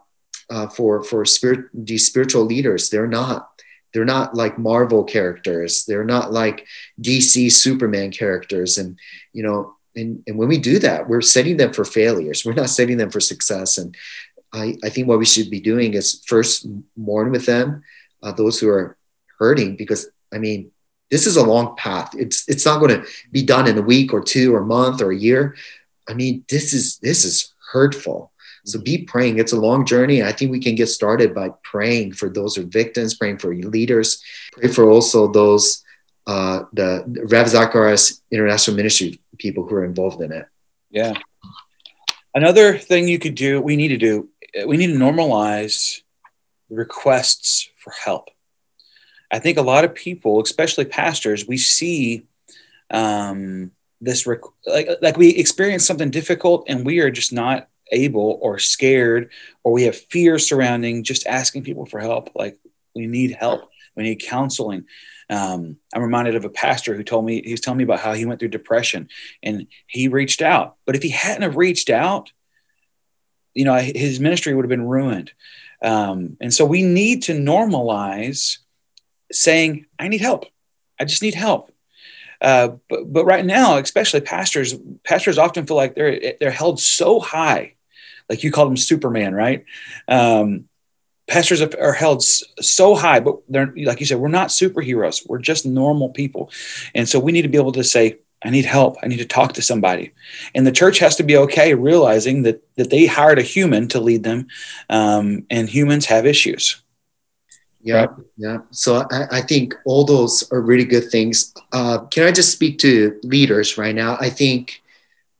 uh, 0.49 0.67
for, 0.67 1.03
for 1.03 1.25
spirit, 1.25 1.65
these 1.73 2.05
spiritual 2.05 2.45
leaders. 2.45 2.89
They're 2.89 3.07
not, 3.07 3.49
they're 3.93 4.05
not 4.05 4.35
like 4.35 4.59
Marvel 4.59 5.03
characters. 5.03 5.85
They're 5.85 6.03
not 6.03 6.31
like 6.31 6.67
DC 7.01 7.51
Superman 7.51 8.11
characters. 8.11 8.77
And, 8.77 8.99
you 9.33 9.41
know, 9.41 9.75
and, 9.95 10.21
and 10.27 10.37
when 10.37 10.49
we 10.49 10.57
do 10.57 10.79
that, 10.79 11.07
we're 11.07 11.21
setting 11.21 11.57
them 11.57 11.71
for 11.71 11.85
failures. 11.85 12.43
We're 12.45 12.53
not 12.53 12.69
setting 12.69 12.97
them 12.97 13.09
for 13.09 13.21
success. 13.21 13.77
And 13.77 13.95
I, 14.55 14.75
I 14.83 14.89
think 14.89 15.07
what 15.07 15.19
we 15.19 15.25
should 15.25 15.49
be 15.49 15.59
doing 15.59 15.93
is 15.93 16.23
first 16.25 16.67
mourn 16.95 17.31
with 17.31 17.45
them, 17.45 17.83
uh, 18.23 18.31
those 18.31 18.59
who 18.59 18.69
are 18.69 18.97
hurting, 19.37 19.75
because 19.75 20.07
I 20.33 20.37
mean, 20.37 20.71
this 21.11 21.27
is 21.27 21.37
a 21.37 21.45
long 21.45 21.75
path. 21.75 22.13
It's 22.17 22.47
it's 22.47 22.65
not 22.65 22.79
going 22.79 23.01
to 23.01 23.07
be 23.31 23.43
done 23.43 23.67
in 23.67 23.77
a 23.77 23.81
week 23.81 24.13
or 24.13 24.21
two 24.21 24.55
or 24.55 24.59
a 24.59 24.65
month 24.65 25.01
or 25.01 25.11
a 25.11 25.17
year. 25.17 25.55
I 26.07 26.13
mean, 26.13 26.43
this 26.49 26.73
is 26.73 26.97
this 26.99 27.25
is 27.25 27.53
hurtful. 27.71 28.31
So 28.65 28.79
be 28.79 29.03
praying. 29.03 29.37
It's 29.37 29.53
a 29.53 29.59
long 29.59 29.85
journey. 29.85 30.23
I 30.23 30.31
think 30.31 30.49
we 30.49 30.59
can 30.59 30.73
get 30.73 30.87
started 30.87 31.35
by 31.35 31.49
praying 31.61 32.13
for 32.13 32.29
those 32.29 32.55
who 32.55 32.63
are 32.63 32.65
victims, 32.65 33.13
praying 33.13 33.37
for 33.37 33.53
leaders, 33.53 34.23
pray 34.53 34.69
for 34.69 34.89
also 34.89 35.27
those 35.31 35.83
uh, 36.25 36.63
the 36.73 37.03
Rev 37.29 37.47
Zacharias 37.47 38.21
International 38.31 38.75
Ministry 38.75 39.19
people 39.37 39.67
who 39.67 39.75
are 39.75 39.85
involved 39.85 40.21
in 40.21 40.31
it. 40.31 40.47
Yeah. 40.89 41.13
Another 42.33 42.77
thing 42.77 43.07
you 43.07 43.19
could 43.19 43.35
do, 43.35 43.61
we 43.61 43.75
need 43.75 43.89
to 43.89 43.97
do, 43.97 44.29
we 44.65 44.77
need 44.77 44.87
to 44.87 44.93
normalize 44.93 46.01
requests 46.69 47.69
for 47.77 47.91
help. 47.91 48.29
I 49.31 49.39
think 49.39 49.57
a 49.57 49.63
lot 49.63 49.85
of 49.85 49.95
people, 49.95 50.41
especially 50.41 50.85
pastors, 50.85 51.47
we 51.47 51.57
see 51.57 52.27
um, 52.89 53.71
this 53.99 54.27
rec- 54.27 54.41
like 54.65 54.87
like 55.01 55.17
we 55.17 55.29
experience 55.29 55.85
something 55.85 56.11
difficult 56.11 56.65
and 56.67 56.85
we 56.85 56.99
are 56.99 57.11
just 57.11 57.33
not 57.33 57.67
able 57.91 58.39
or 58.41 58.59
scared 58.59 59.31
or 59.63 59.71
we 59.71 59.83
have 59.83 59.95
fear 59.95 60.39
surrounding 60.39 61.03
just 61.03 61.27
asking 61.27 61.63
people 61.63 61.85
for 61.85 61.99
help. 61.99 62.29
Like 62.35 62.57
we 62.95 63.07
need 63.07 63.31
help, 63.31 63.69
we 63.95 64.03
need 64.03 64.21
counseling. 64.21 64.85
Um, 65.27 65.77
I'm 65.93 66.03
reminded 66.03 66.35
of 66.35 66.45
a 66.45 66.49
pastor 66.49 66.95
who 66.95 67.03
told 67.03 67.25
me 67.25 67.41
he 67.43 67.51
was 67.51 67.61
telling 67.61 67.79
me 67.79 67.83
about 67.83 67.99
how 67.99 68.13
he 68.13 68.25
went 68.25 68.39
through 68.39 68.49
depression 68.49 69.09
and 69.41 69.67
he 69.87 70.07
reached 70.07 70.41
out. 70.41 70.75
But 70.85 70.95
if 70.95 71.01
he 71.01 71.09
hadn't 71.09 71.41
have 71.41 71.57
reached 71.57 71.89
out, 71.89 72.31
you 73.55 73.65
know, 73.65 73.75
his 73.75 74.19
ministry 74.19 74.53
would 74.53 74.65
have 74.65 74.69
been 74.69 74.87
ruined. 74.87 75.31
Um, 75.81 76.37
and 76.39 76.53
so 76.53 76.65
we 76.65 76.83
need 76.83 77.23
to 77.23 77.33
normalize 77.33 78.59
saying, 79.31 79.87
I 79.97 80.07
need 80.07 80.21
help. 80.21 80.45
I 80.99 81.05
just 81.05 81.21
need 81.21 81.33
help. 81.33 81.71
Uh, 82.41 82.75
but, 82.89 83.11
but 83.11 83.25
right 83.25 83.45
now, 83.45 83.77
especially 83.77 84.21
pastors, 84.21 84.75
pastors 85.03 85.37
often 85.37 85.65
feel 85.65 85.77
like 85.77 85.95
they're, 85.95 86.33
they're 86.39 86.51
held 86.51 86.79
so 86.79 87.19
high, 87.19 87.73
like 88.29 88.43
you 88.43 88.51
call 88.51 88.65
them 88.65 88.77
Superman, 88.77 89.33
right? 89.33 89.65
Um, 90.07 90.65
pastors 91.27 91.61
are 91.61 91.93
held 91.93 92.23
so 92.23 92.95
high, 92.95 93.19
but 93.19 93.39
they're 93.49 93.73
like 93.77 93.99
you 93.99 94.05
said, 94.05 94.19
we're 94.19 94.27
not 94.27 94.49
superheroes. 94.49 95.27
We're 95.27 95.39
just 95.39 95.65
normal 95.65 96.09
people, 96.09 96.51
and 96.93 97.07
so 97.09 97.19
we 97.19 97.31
need 97.31 97.43
to 97.43 97.47
be 97.47 97.57
able 97.57 97.71
to 97.73 97.83
say, 97.83 98.17
"I 98.45 98.49
need 98.49 98.65
help. 98.65 98.97
I 99.03 99.07
need 99.07 99.17
to 99.17 99.25
talk 99.25 99.53
to 99.53 99.61
somebody," 99.61 100.13
and 100.53 100.65
the 100.65 100.71
church 100.71 100.99
has 100.99 101.15
to 101.17 101.23
be 101.23 101.37
okay 101.37 101.73
realizing 101.73 102.43
that 102.43 102.61
that 102.75 102.89
they 102.89 103.05
hired 103.05 103.39
a 103.39 103.43
human 103.43 103.87
to 103.89 103.99
lead 103.99 104.23
them, 104.23 104.47
um, 104.89 105.45
and 105.49 105.69
humans 105.69 106.05
have 106.05 106.25
issues. 106.25 106.81
Yeah, 107.81 108.05
right? 108.05 108.09
yeah. 108.37 108.57
So 108.71 109.05
I, 109.11 109.37
I, 109.37 109.41
think 109.41 109.75
all 109.85 110.05
those 110.05 110.51
are 110.51 110.59
really 110.59 110.85
good 110.85 111.11
things. 111.11 111.53
Uh, 111.71 111.99
can 112.05 112.23
I 112.23 112.31
just 112.31 112.51
speak 112.51 112.79
to 112.79 113.19
leaders 113.21 113.77
right 113.77 113.93
now? 113.93 114.17
I 114.19 114.31
think 114.31 114.81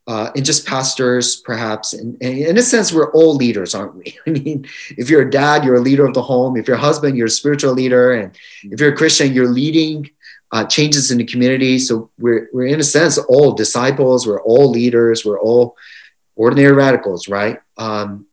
uh, 0.08 0.30
and 0.36 0.44
just 0.44 0.66
pastors, 0.66 1.36
perhaps. 1.36 1.92
And, 1.92 2.16
and, 2.22 2.38
in 2.38 2.58
a 2.58 2.62
sense, 2.62 2.92
we're 2.92 3.10
all 3.12 3.34
leaders, 3.34 3.74
aren't 3.74 3.96
we? 3.96 4.16
I 4.26 4.30
mean, 4.30 4.66
if 4.90 5.10
you're 5.10 5.22
a 5.22 5.30
dad, 5.30 5.64
you're 5.64 5.76
a 5.76 5.80
leader 5.80 6.06
of 6.06 6.14
the 6.14 6.22
home. 6.22 6.56
If 6.56 6.68
you're 6.68 6.76
a 6.76 6.80
husband, 6.80 7.16
you're 7.16 7.26
a 7.26 7.30
spiritual 7.30 7.72
leader. 7.72 8.12
And 8.12 8.36
if 8.62 8.80
you're 8.80 8.92
a 8.92 8.96
Christian, 8.96 9.32
you're 9.32 9.48
leading 9.48 10.10
uh, 10.56 10.64
changes 10.64 11.10
in 11.10 11.18
the 11.18 11.24
community. 11.24 11.78
So 11.78 12.10
we're, 12.18 12.48
we're, 12.50 12.64
in 12.64 12.80
a 12.80 12.82
sense, 12.82 13.18
all 13.18 13.52
disciples. 13.52 14.26
We're 14.26 14.42
all 14.42 14.70
leaders. 14.70 15.22
We're 15.22 15.38
all 15.38 15.76
ordinary 16.34 16.72
radicals, 16.72 17.28
right? 17.28 17.58
Um, 17.76 18.26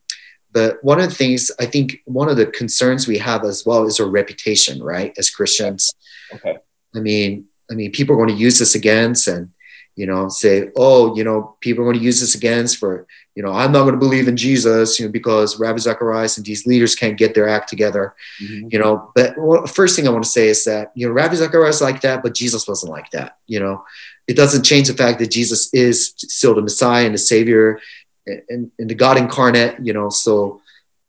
but 0.53 0.81
one 0.83 1.01
of 1.01 1.09
the 1.09 1.15
things 1.15 1.51
I 1.59 1.65
think 1.65 1.97
one 2.05 2.29
of 2.29 2.37
the 2.37 2.45
concerns 2.45 3.09
we 3.09 3.17
have 3.17 3.43
as 3.43 3.65
well 3.65 3.85
is 3.87 3.99
our 3.99 4.07
reputation, 4.07 4.81
right? 4.81 5.13
As 5.17 5.29
Christians. 5.29 5.93
Okay. 6.33 6.55
I 6.95 6.99
mean, 6.99 7.47
I 7.69 7.73
mean, 7.73 7.91
people 7.91 8.15
are 8.15 8.23
going 8.23 8.33
to 8.37 8.41
use 8.41 8.57
this 8.57 8.75
against 8.75 9.27
and 9.27 9.51
you 9.95 10.07
know, 10.07 10.27
say, 10.27 10.69
oh, 10.75 11.15
you 11.15 11.23
know, 11.23 11.55
people 11.59 11.83
are 11.83 11.87
going 11.87 11.99
to 11.99 12.03
use 12.03 12.19
this 12.19 12.35
against 12.35 12.77
for, 12.77 13.05
you 13.35 13.41
know, 13.41 13.51
I'm 13.51 13.71
not 13.71 13.81
going 13.81 13.93
to 13.93 13.99
believe 13.99 14.27
in 14.27 14.37
Jesus, 14.37 14.99
you 14.99 15.07
know, 15.07 15.11
because 15.11 15.59
Ravi 15.59 15.79
Zacharias 15.79 16.37
and 16.37 16.45
these 16.45 16.67
leaders 16.67 16.95
can't 16.95 17.17
get 17.17 17.33
their 17.33 17.49
act 17.49 17.67
together, 17.67 18.13
mm-hmm. 18.41 18.67
you 18.71 18.77
know. 18.77 19.11
But 19.15 19.35
well, 19.37 19.65
first 19.65 19.95
thing 19.95 20.07
I 20.07 20.11
want 20.11 20.23
to 20.23 20.29
say 20.29 20.49
is 20.49 20.63
that, 20.65 20.91
you 20.93 21.07
know, 21.07 21.13
Ravi 21.13 21.37
Zacharias 21.37 21.81
like 21.81 22.01
that, 22.01 22.21
but 22.21 22.35
Jesus 22.35 22.67
wasn't 22.67 22.91
like 22.91 23.09
that, 23.11 23.37
you 23.47 23.59
know. 23.59 23.83
It 24.27 24.35
doesn't 24.35 24.63
change 24.63 24.87
the 24.87 24.93
fact 24.93 25.19
that 25.19 25.31
Jesus 25.31 25.73
is 25.73 26.13
still 26.17 26.55
the 26.55 26.61
Messiah 26.61 27.05
and 27.05 27.13
the 27.13 27.19
Savior 27.19 27.79
and, 28.25 28.71
and 28.77 28.89
the 28.89 28.95
God 28.95 29.17
incarnate, 29.17 29.77
you 29.81 29.93
know. 29.93 30.09
So 30.09 30.61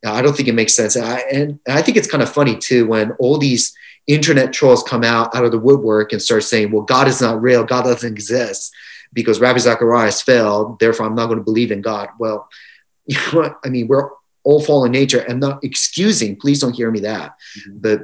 I 0.04 0.22
don't 0.22 0.34
think 0.34 0.48
it 0.48 0.54
makes 0.54 0.74
sense. 0.74 0.96
And 0.96 1.04
I, 1.04 1.18
and 1.30 1.60
I 1.68 1.82
think 1.82 1.96
it's 1.96 2.10
kind 2.10 2.22
of 2.22 2.32
funny 2.32 2.56
too 2.56 2.86
when 2.86 3.12
all 3.12 3.38
these 3.38 3.74
internet 4.06 4.52
trolls 4.52 4.82
come 4.82 5.04
out 5.04 5.34
out 5.34 5.44
of 5.44 5.50
the 5.50 5.58
woodwork 5.58 6.12
and 6.12 6.20
start 6.20 6.42
saying, 6.42 6.72
well, 6.72 6.82
God 6.82 7.06
is 7.06 7.20
not 7.20 7.40
real, 7.40 7.64
God 7.64 7.82
doesn't 7.82 8.10
exist 8.10 8.74
because 9.14 9.40
Ravi 9.40 9.60
Zacharias 9.60 10.20
failed, 10.20 10.78
therefore 10.78 11.06
I'm 11.06 11.14
not 11.14 11.26
going 11.26 11.38
to 11.38 11.44
believe 11.44 11.72
in 11.72 11.80
God. 11.80 12.10
Well, 12.18 12.48
you 13.06 13.16
know 13.16 13.40
what? 13.40 13.58
I 13.64 13.68
mean, 13.68 13.88
we're 13.88 14.10
all 14.44 14.60
fallen 14.60 14.92
nature. 14.92 15.24
I'm 15.28 15.40
not 15.40 15.64
excusing, 15.64 16.36
please 16.36 16.60
don't 16.60 16.76
hear 16.76 16.90
me 16.90 17.00
that. 17.00 17.36
Mm-hmm. 17.58 17.78
But 17.78 18.00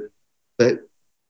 but 0.57 0.89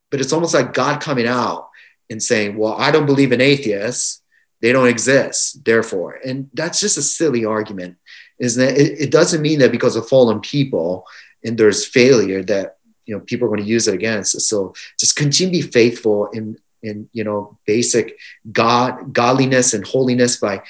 but 0.10 0.22
it's 0.22 0.34
almost 0.34 0.54
like 0.54 0.74
God 0.74 1.02
coming 1.02 1.28
out 1.28 1.70
and 2.10 2.22
saying, 2.22 2.58
Well, 2.58 2.74
I 2.74 2.92
don't 2.92 3.06
believe 3.06 3.32
in 3.32 3.42
atheists, 3.42 4.22
they 4.62 4.72
don't 4.72 4.88
exist, 4.88 5.66
therefore. 5.66 6.20
And 6.24 6.50
that's 6.54 6.80
just 6.80 6.98
a 6.98 7.02
silly 7.02 7.46
argument, 7.46 7.98
isn't 8.40 8.64
it? 8.64 8.78
It, 8.78 9.02
it 9.02 9.12
doesn't 9.12 9.42
mean 9.42 9.60
that 9.60 9.72
because 9.72 9.96
of 9.96 10.08
fallen 10.08 10.40
people 10.42 11.06
and 11.44 11.58
there's 11.58 11.86
failure 11.86 12.44
that 12.44 12.78
you 13.06 13.16
know 13.16 13.22
people 13.22 13.46
are 13.46 13.50
going 13.50 13.64
to 13.64 13.70
use 13.70 13.88
it 13.88 13.96
against 13.96 14.40
so 14.42 14.74
just 15.00 15.16
continue 15.16 15.62
to 15.62 15.68
be 15.68 15.72
faithful 15.72 16.28
in 16.28 16.58
in 16.84 17.10
you 17.14 17.24
know 17.24 17.58
basic 17.66 18.18
god 18.52 19.14
godliness 19.14 19.74
and 19.74 19.86
holiness 19.86 20.38
by 20.38 20.62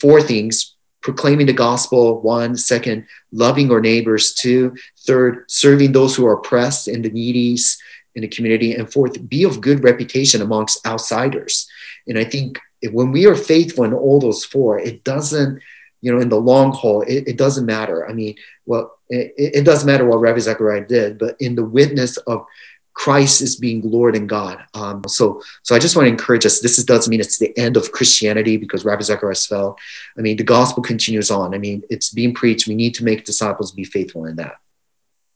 four 0.00 0.20
things 0.22 0.76
proclaiming 1.02 1.46
the 1.46 1.52
gospel 1.52 2.20
one 2.20 2.56
second 2.56 3.06
loving 3.32 3.70
our 3.70 3.80
neighbors 3.80 4.34
two 4.34 4.74
third 5.06 5.44
serving 5.48 5.92
those 5.92 6.14
who 6.14 6.26
are 6.26 6.34
oppressed 6.34 6.88
and 6.88 7.04
the 7.04 7.10
needies 7.10 7.76
in 8.14 8.22
the 8.22 8.28
community 8.28 8.74
and 8.74 8.92
fourth 8.92 9.28
be 9.28 9.44
of 9.44 9.60
good 9.60 9.84
reputation 9.84 10.42
amongst 10.42 10.84
outsiders. 10.86 11.68
And 12.06 12.18
i 12.18 12.24
think 12.24 12.58
when 12.90 13.12
we 13.12 13.26
are 13.26 13.34
faithful 13.34 13.84
in 13.84 13.92
all 13.92 14.20
those 14.20 14.44
four 14.44 14.78
it 14.78 15.04
doesn't 15.04 15.60
you 16.00 16.12
know 16.12 16.20
in 16.20 16.28
the 16.28 16.40
long 16.40 16.72
haul 16.72 17.02
it, 17.02 17.28
it 17.28 17.36
doesn't 17.36 17.66
matter. 17.66 18.08
I 18.08 18.12
mean 18.12 18.34
well 18.66 18.98
it, 19.08 19.34
it, 19.36 19.64
doesn't 19.64 19.88
matter 19.88 20.04
what 20.04 20.20
Ravi 20.20 20.40
Zachariah 20.40 20.86
did, 20.86 21.18
but 21.18 21.34
in 21.40 21.56
the 21.56 21.64
witness 21.64 22.16
of 22.16 22.46
Christ 22.94 23.40
is 23.40 23.56
being 23.56 23.82
Lord 23.82 24.16
and 24.16 24.28
God. 24.28 24.62
Um, 24.74 25.06
so, 25.06 25.40
so 25.62 25.74
I 25.74 25.78
just 25.78 25.96
want 25.96 26.06
to 26.06 26.10
encourage 26.10 26.44
us. 26.44 26.60
This 26.60 26.78
is, 26.78 26.84
doesn't 26.84 27.10
mean 27.10 27.20
it's 27.20 27.38
the 27.38 27.56
end 27.56 27.76
of 27.76 27.92
Christianity 27.92 28.56
because 28.56 28.84
Ravi 28.84 29.04
Zacharias 29.04 29.46
fell. 29.46 29.78
I 30.18 30.20
mean, 30.20 30.36
the 30.36 30.44
gospel 30.44 30.82
continues 30.82 31.30
on. 31.30 31.54
I 31.54 31.58
mean, 31.58 31.82
it's 31.88 32.10
being 32.10 32.34
preached. 32.34 32.66
We 32.66 32.74
need 32.74 32.94
to 32.96 33.04
make 33.04 33.24
disciples 33.24 33.72
be 33.72 33.84
faithful 33.84 34.26
in 34.26 34.36
that. 34.36 34.56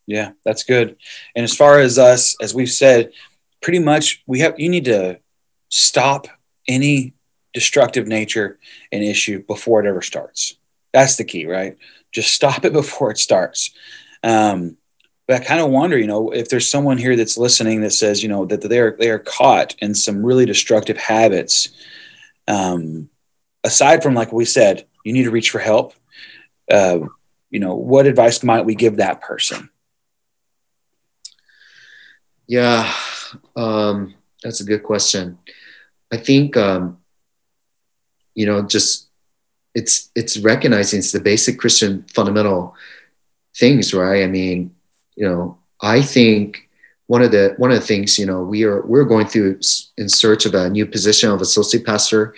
Yeah, 0.07 0.33
that's 0.45 0.65
good. 0.65 0.97
And 1.35 1.45
as 1.45 1.57
far 1.57 1.79
as 1.79 1.99
us, 1.99 2.37
as 2.43 2.55
we've 2.55 2.71
said, 2.71 3.13
pretty 3.63 3.79
much 3.79 4.23
we 4.27 4.41
have. 4.41 4.61
You 4.61 4.69
need 4.69 4.85
to 4.85 5.19
stop 5.71 6.29
any 6.69 7.15
destructive 7.55 8.07
nature 8.07 8.59
and 8.93 9.03
issue 9.03 9.43
before 9.45 9.81
it 9.81 9.89
ever 9.89 10.03
starts. 10.03 10.59
That's 10.93 11.17
the 11.17 11.25
key, 11.25 11.47
right? 11.47 11.79
Just 12.13 12.35
stop 12.35 12.65
it 12.65 12.73
before 12.83 13.11
it 13.11 13.19
starts. 13.19 13.71
Um, 14.23 14.77
but 15.27 15.41
I 15.41 15.45
kind 15.45 15.61
of 15.61 15.71
wonder, 15.71 15.97
you 15.99 16.07
know, 16.07 16.31
if 16.31 16.49
there's 16.49 16.71
someone 16.71 16.99
here 16.99 17.17
that's 17.17 17.39
listening 17.39 17.81
that 17.81 17.93
says, 17.93 18.23
you 18.23 18.29
know, 18.29 18.45
that 18.47 18.61
they 18.61 18.79
are 18.79 18.97
they 18.99 19.11
are 19.11 19.19
caught 19.19 19.75
in 19.81 19.95
some 19.95 20.25
really 20.25 20.45
destructive 20.45 20.99
habits. 20.99 21.71
Um, 22.47 23.09
aside 23.63 24.03
from 24.03 24.15
like 24.15 24.33
we 24.33 24.45
said, 24.45 24.87
you 25.05 25.13
need 25.13 25.25
to 25.25 25.31
reach 25.31 25.51
for 25.51 25.61
help. 25.61 25.95
Uh, 26.71 27.01
you 27.51 27.61
know, 27.61 27.75
what 27.75 28.07
advice 28.07 28.43
might 28.43 28.67
we 28.67 28.75
give 28.75 28.97
that 28.97 29.23
person? 29.23 29.71
Yeah, 32.47 32.93
um, 33.57 34.15
that's 34.43 34.61
a 34.61 34.65
good 34.65 34.83
question. 34.83 35.39
I 36.13 36.19
think, 36.19 36.57
um, 36.57 36.99
you 38.35 38.45
know, 38.45 38.63
just 38.63 39.09
it's 39.75 40.11
it's 40.15 40.37
recognizing 40.39 40.99
it's 40.99 41.13
the 41.13 41.21
basic 41.21 41.59
Christian 41.59 42.05
fundamental 42.15 42.75
things, 43.57 43.95
right? 43.95 44.23
I 44.23 44.27
mean, 44.27 44.75
you 45.17 45.27
know, 45.29 45.59
I 45.81 46.03
think 46.03 46.69
one 47.07 47.23
of 47.23 47.33
the 47.33 47.55
one 47.59 47.71
of 47.71 47.79
the 47.79 47.87
things 47.87 48.19
you 48.19 48.25
know 48.25 48.43
we 48.43 48.65
are 48.65 48.83
we're 48.87 49.05
going 49.05 49.27
through 49.27 49.61
in 49.99 50.09
search 50.09 50.47
of 50.47 50.55
a 50.55 50.71
new 50.71 50.87
position 50.87 51.31
of 51.31 51.41
associate 51.41 51.85
pastor 51.85 52.35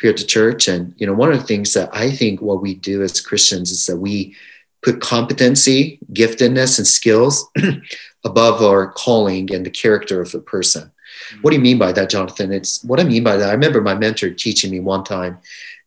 here 0.00 0.10
at 0.10 0.16
the 0.16 0.24
church, 0.24 0.68
and 0.68 0.94
you 0.98 1.06
know, 1.06 1.14
one 1.14 1.32
of 1.32 1.38
the 1.38 1.46
things 1.46 1.72
that 1.74 1.90
I 1.92 2.10
think 2.10 2.40
what 2.40 2.62
we 2.62 2.74
do 2.74 3.02
as 3.02 3.20
Christians 3.20 3.70
is 3.70 3.86
that 3.86 3.96
we 3.96 4.36
put 4.82 5.00
competency, 5.00 5.98
giftedness, 6.12 6.78
and 6.78 6.86
skills 6.86 7.48
above 8.24 8.62
our 8.62 8.92
calling 8.92 9.52
and 9.54 9.64
the 9.64 9.70
character 9.70 10.20
of 10.22 10.32
the 10.32 10.38
person. 10.38 10.84
Mm-hmm. 10.84 11.40
What 11.42 11.50
do 11.50 11.56
you 11.56 11.62
mean 11.62 11.78
by 11.78 11.92
that, 11.92 12.08
Jonathan? 12.08 12.52
It's 12.52 12.82
what 12.84 13.00
I 13.00 13.04
mean 13.04 13.22
by 13.22 13.36
that. 13.36 13.50
I 13.50 13.52
remember 13.52 13.82
my 13.82 13.94
mentor 13.94 14.30
teaching 14.30 14.70
me 14.70 14.80
one 14.80 15.04
time 15.04 15.38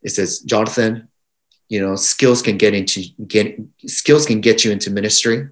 it 0.04 0.10
says, 0.10 0.40
Jonathan, 0.40 1.08
you 1.74 1.82
know, 1.82 1.96
skills 1.96 2.44
can 2.44 2.56
get 2.56 2.76
into 2.76 3.02
get 3.26 3.60
skills 3.88 4.28
can 4.28 4.42
get 4.42 4.64
you 4.64 4.72
into 4.72 4.92
ministry, 4.92 5.50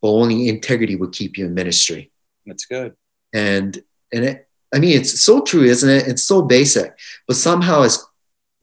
but 0.00 0.08
only 0.08 0.48
integrity 0.48 0.94
will 0.94 1.08
keep 1.08 1.36
you 1.36 1.46
in 1.46 1.52
ministry. 1.52 2.12
That's 2.46 2.64
good. 2.64 2.94
And 3.32 3.82
and 4.12 4.24
it, 4.24 4.48
I 4.72 4.78
mean, 4.78 4.96
it's 4.96 5.20
so 5.20 5.40
true, 5.42 5.64
isn't 5.64 5.90
it? 5.90 6.06
It's 6.06 6.22
so 6.22 6.42
basic, 6.42 6.96
but 7.26 7.34
somehow 7.34 7.82
as 7.82 8.06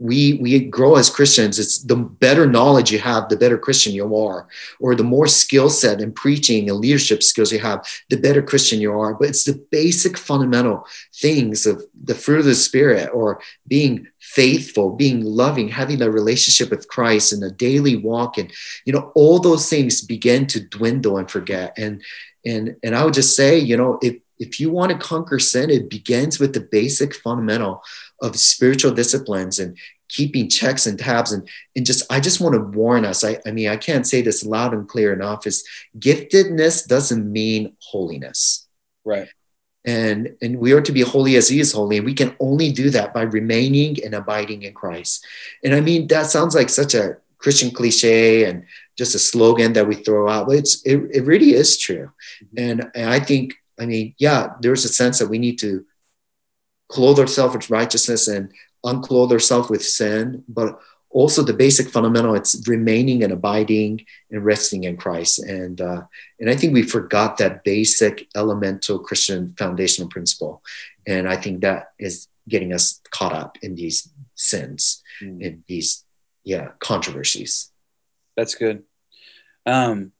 we 0.01 0.33
we 0.41 0.59
grow 0.59 0.95
as 0.95 1.11
Christians, 1.11 1.59
it's 1.59 1.83
the 1.83 1.95
better 1.95 2.47
knowledge 2.47 2.91
you 2.91 2.97
have, 2.97 3.29
the 3.29 3.37
better 3.37 3.57
Christian 3.57 3.93
you 3.93 4.15
are, 4.15 4.47
or 4.79 4.95
the 4.95 5.03
more 5.03 5.27
skill 5.27 5.69
set 5.69 6.01
in 6.01 6.11
preaching 6.11 6.67
and 6.67 6.79
leadership 6.79 7.21
skills 7.21 7.51
you 7.51 7.59
have, 7.59 7.85
the 8.09 8.17
better 8.17 8.41
Christian 8.41 8.81
you 8.81 8.99
are. 8.99 9.13
But 9.13 9.29
it's 9.29 9.43
the 9.43 9.63
basic 9.69 10.17
fundamental 10.17 10.87
things 11.13 11.67
of 11.67 11.83
the 12.03 12.15
fruit 12.15 12.39
of 12.39 12.45
the 12.45 12.55
Spirit, 12.55 13.11
or 13.13 13.41
being 13.67 14.07
faithful, 14.19 14.95
being 14.95 15.23
loving, 15.23 15.69
having 15.69 16.01
a 16.01 16.09
relationship 16.09 16.71
with 16.71 16.87
Christ 16.87 17.31
and 17.31 17.43
a 17.43 17.51
daily 17.51 17.95
walk, 17.95 18.39
and 18.39 18.51
you 18.85 18.93
know 18.93 19.11
all 19.13 19.37
those 19.37 19.69
things 19.69 20.01
begin 20.01 20.47
to 20.47 20.67
dwindle 20.67 21.19
and 21.19 21.29
forget. 21.29 21.77
And 21.77 22.01
and 22.43 22.75
and 22.81 22.95
I 22.95 23.05
would 23.05 23.13
just 23.13 23.35
say, 23.35 23.59
you 23.59 23.77
know, 23.77 23.99
if 24.01 24.15
if 24.39 24.59
you 24.59 24.71
want 24.71 24.91
to 24.91 24.97
conquer 24.97 25.37
sin, 25.37 25.69
it 25.69 25.91
begins 25.91 26.39
with 26.39 26.53
the 26.53 26.61
basic 26.61 27.13
fundamental 27.13 27.83
of 28.21 28.39
spiritual 28.39 28.91
disciplines 28.91 29.59
and 29.59 29.77
keeping 30.11 30.49
checks 30.49 30.85
and 30.85 30.99
tabs 30.99 31.31
and, 31.31 31.47
and 31.75 31.85
just 31.85 32.03
i 32.11 32.19
just 32.19 32.41
want 32.41 32.53
to 32.53 32.61
warn 32.77 33.05
us. 33.05 33.23
I, 33.23 33.39
I 33.45 33.51
mean 33.51 33.69
i 33.69 33.77
can't 33.77 34.05
say 34.05 34.21
this 34.21 34.45
loud 34.45 34.73
and 34.73 34.87
clear 34.87 35.13
enough 35.13 35.47
is 35.47 35.65
giftedness 35.97 36.87
doesn't 36.87 37.31
mean 37.31 37.75
holiness. 37.79 38.67
Right. 39.03 39.27
And 39.85 40.35
and 40.41 40.59
we 40.59 40.73
are 40.73 40.81
to 40.81 40.91
be 40.91 41.01
holy 41.01 41.35
as 41.37 41.49
he 41.49 41.59
is 41.59 41.71
holy 41.71 41.97
and 41.97 42.05
we 42.05 42.13
can 42.13 42.35
only 42.39 42.71
do 42.71 42.89
that 42.91 43.13
by 43.13 43.23
remaining 43.23 44.03
and 44.03 44.13
abiding 44.13 44.63
in 44.63 44.73
christ. 44.73 45.25
And 45.63 45.73
i 45.73 45.81
mean 45.81 46.07
that 46.07 46.27
sounds 46.27 46.53
like 46.55 46.69
such 46.69 46.93
a 46.93 47.17
christian 47.37 47.71
cliche 47.71 48.45
and 48.45 48.65
just 48.97 49.15
a 49.15 49.19
slogan 49.19 49.73
that 49.73 49.87
we 49.87 49.95
throw 49.95 50.29
out 50.29 50.45
but 50.45 50.57
it's 50.57 50.85
it, 50.85 50.97
it 51.11 51.23
really 51.23 51.53
is 51.53 51.77
true. 51.77 52.11
Mm-hmm. 52.43 52.57
and, 52.57 52.91
and 52.93 53.09
i 53.09 53.19
think 53.19 53.55
i 53.79 53.85
mean 53.85 54.13
yeah 54.19 54.53
there's 54.59 54.85
a 54.85 54.89
sense 54.89 55.17
that 55.17 55.29
we 55.29 55.39
need 55.39 55.57
to 55.59 55.85
clothe 56.91 57.19
ourselves 57.19 57.55
with 57.55 57.69
righteousness 57.69 58.27
and 58.27 58.51
unclothe 58.83 59.31
ourselves 59.31 59.69
with 59.69 59.83
sin. 59.83 60.43
But 60.47 60.79
also 61.11 61.43
the 61.43 61.53
basic 61.53 61.89
fundamental 61.89 62.35
it's 62.35 62.67
remaining 62.67 63.23
and 63.23 63.33
abiding 63.33 64.05
and 64.31 64.45
resting 64.45 64.85
in 64.85 64.97
christ 64.97 65.39
and 65.39 65.81
uh, 65.81 66.01
and 66.39 66.49
i 66.49 66.55
think 66.55 66.73
we 66.73 66.83
forgot 66.83 67.37
that 67.37 67.63
basic 67.63 68.27
elemental 68.35 68.99
christian 68.99 69.53
foundational 69.57 70.09
principle 70.09 70.63
and 71.05 71.27
i 71.27 71.35
think 71.35 71.61
that 71.61 71.91
is 71.99 72.27
getting 72.47 72.73
us 72.73 73.01
caught 73.11 73.33
up 73.33 73.57
in 73.61 73.75
these 73.75 74.09
sins 74.35 75.03
mm. 75.21 75.41
in 75.41 75.63
these 75.67 76.05
yeah 76.43 76.69
controversies 76.79 77.71
that's 78.35 78.55
good 78.55 78.83
um 79.65 80.11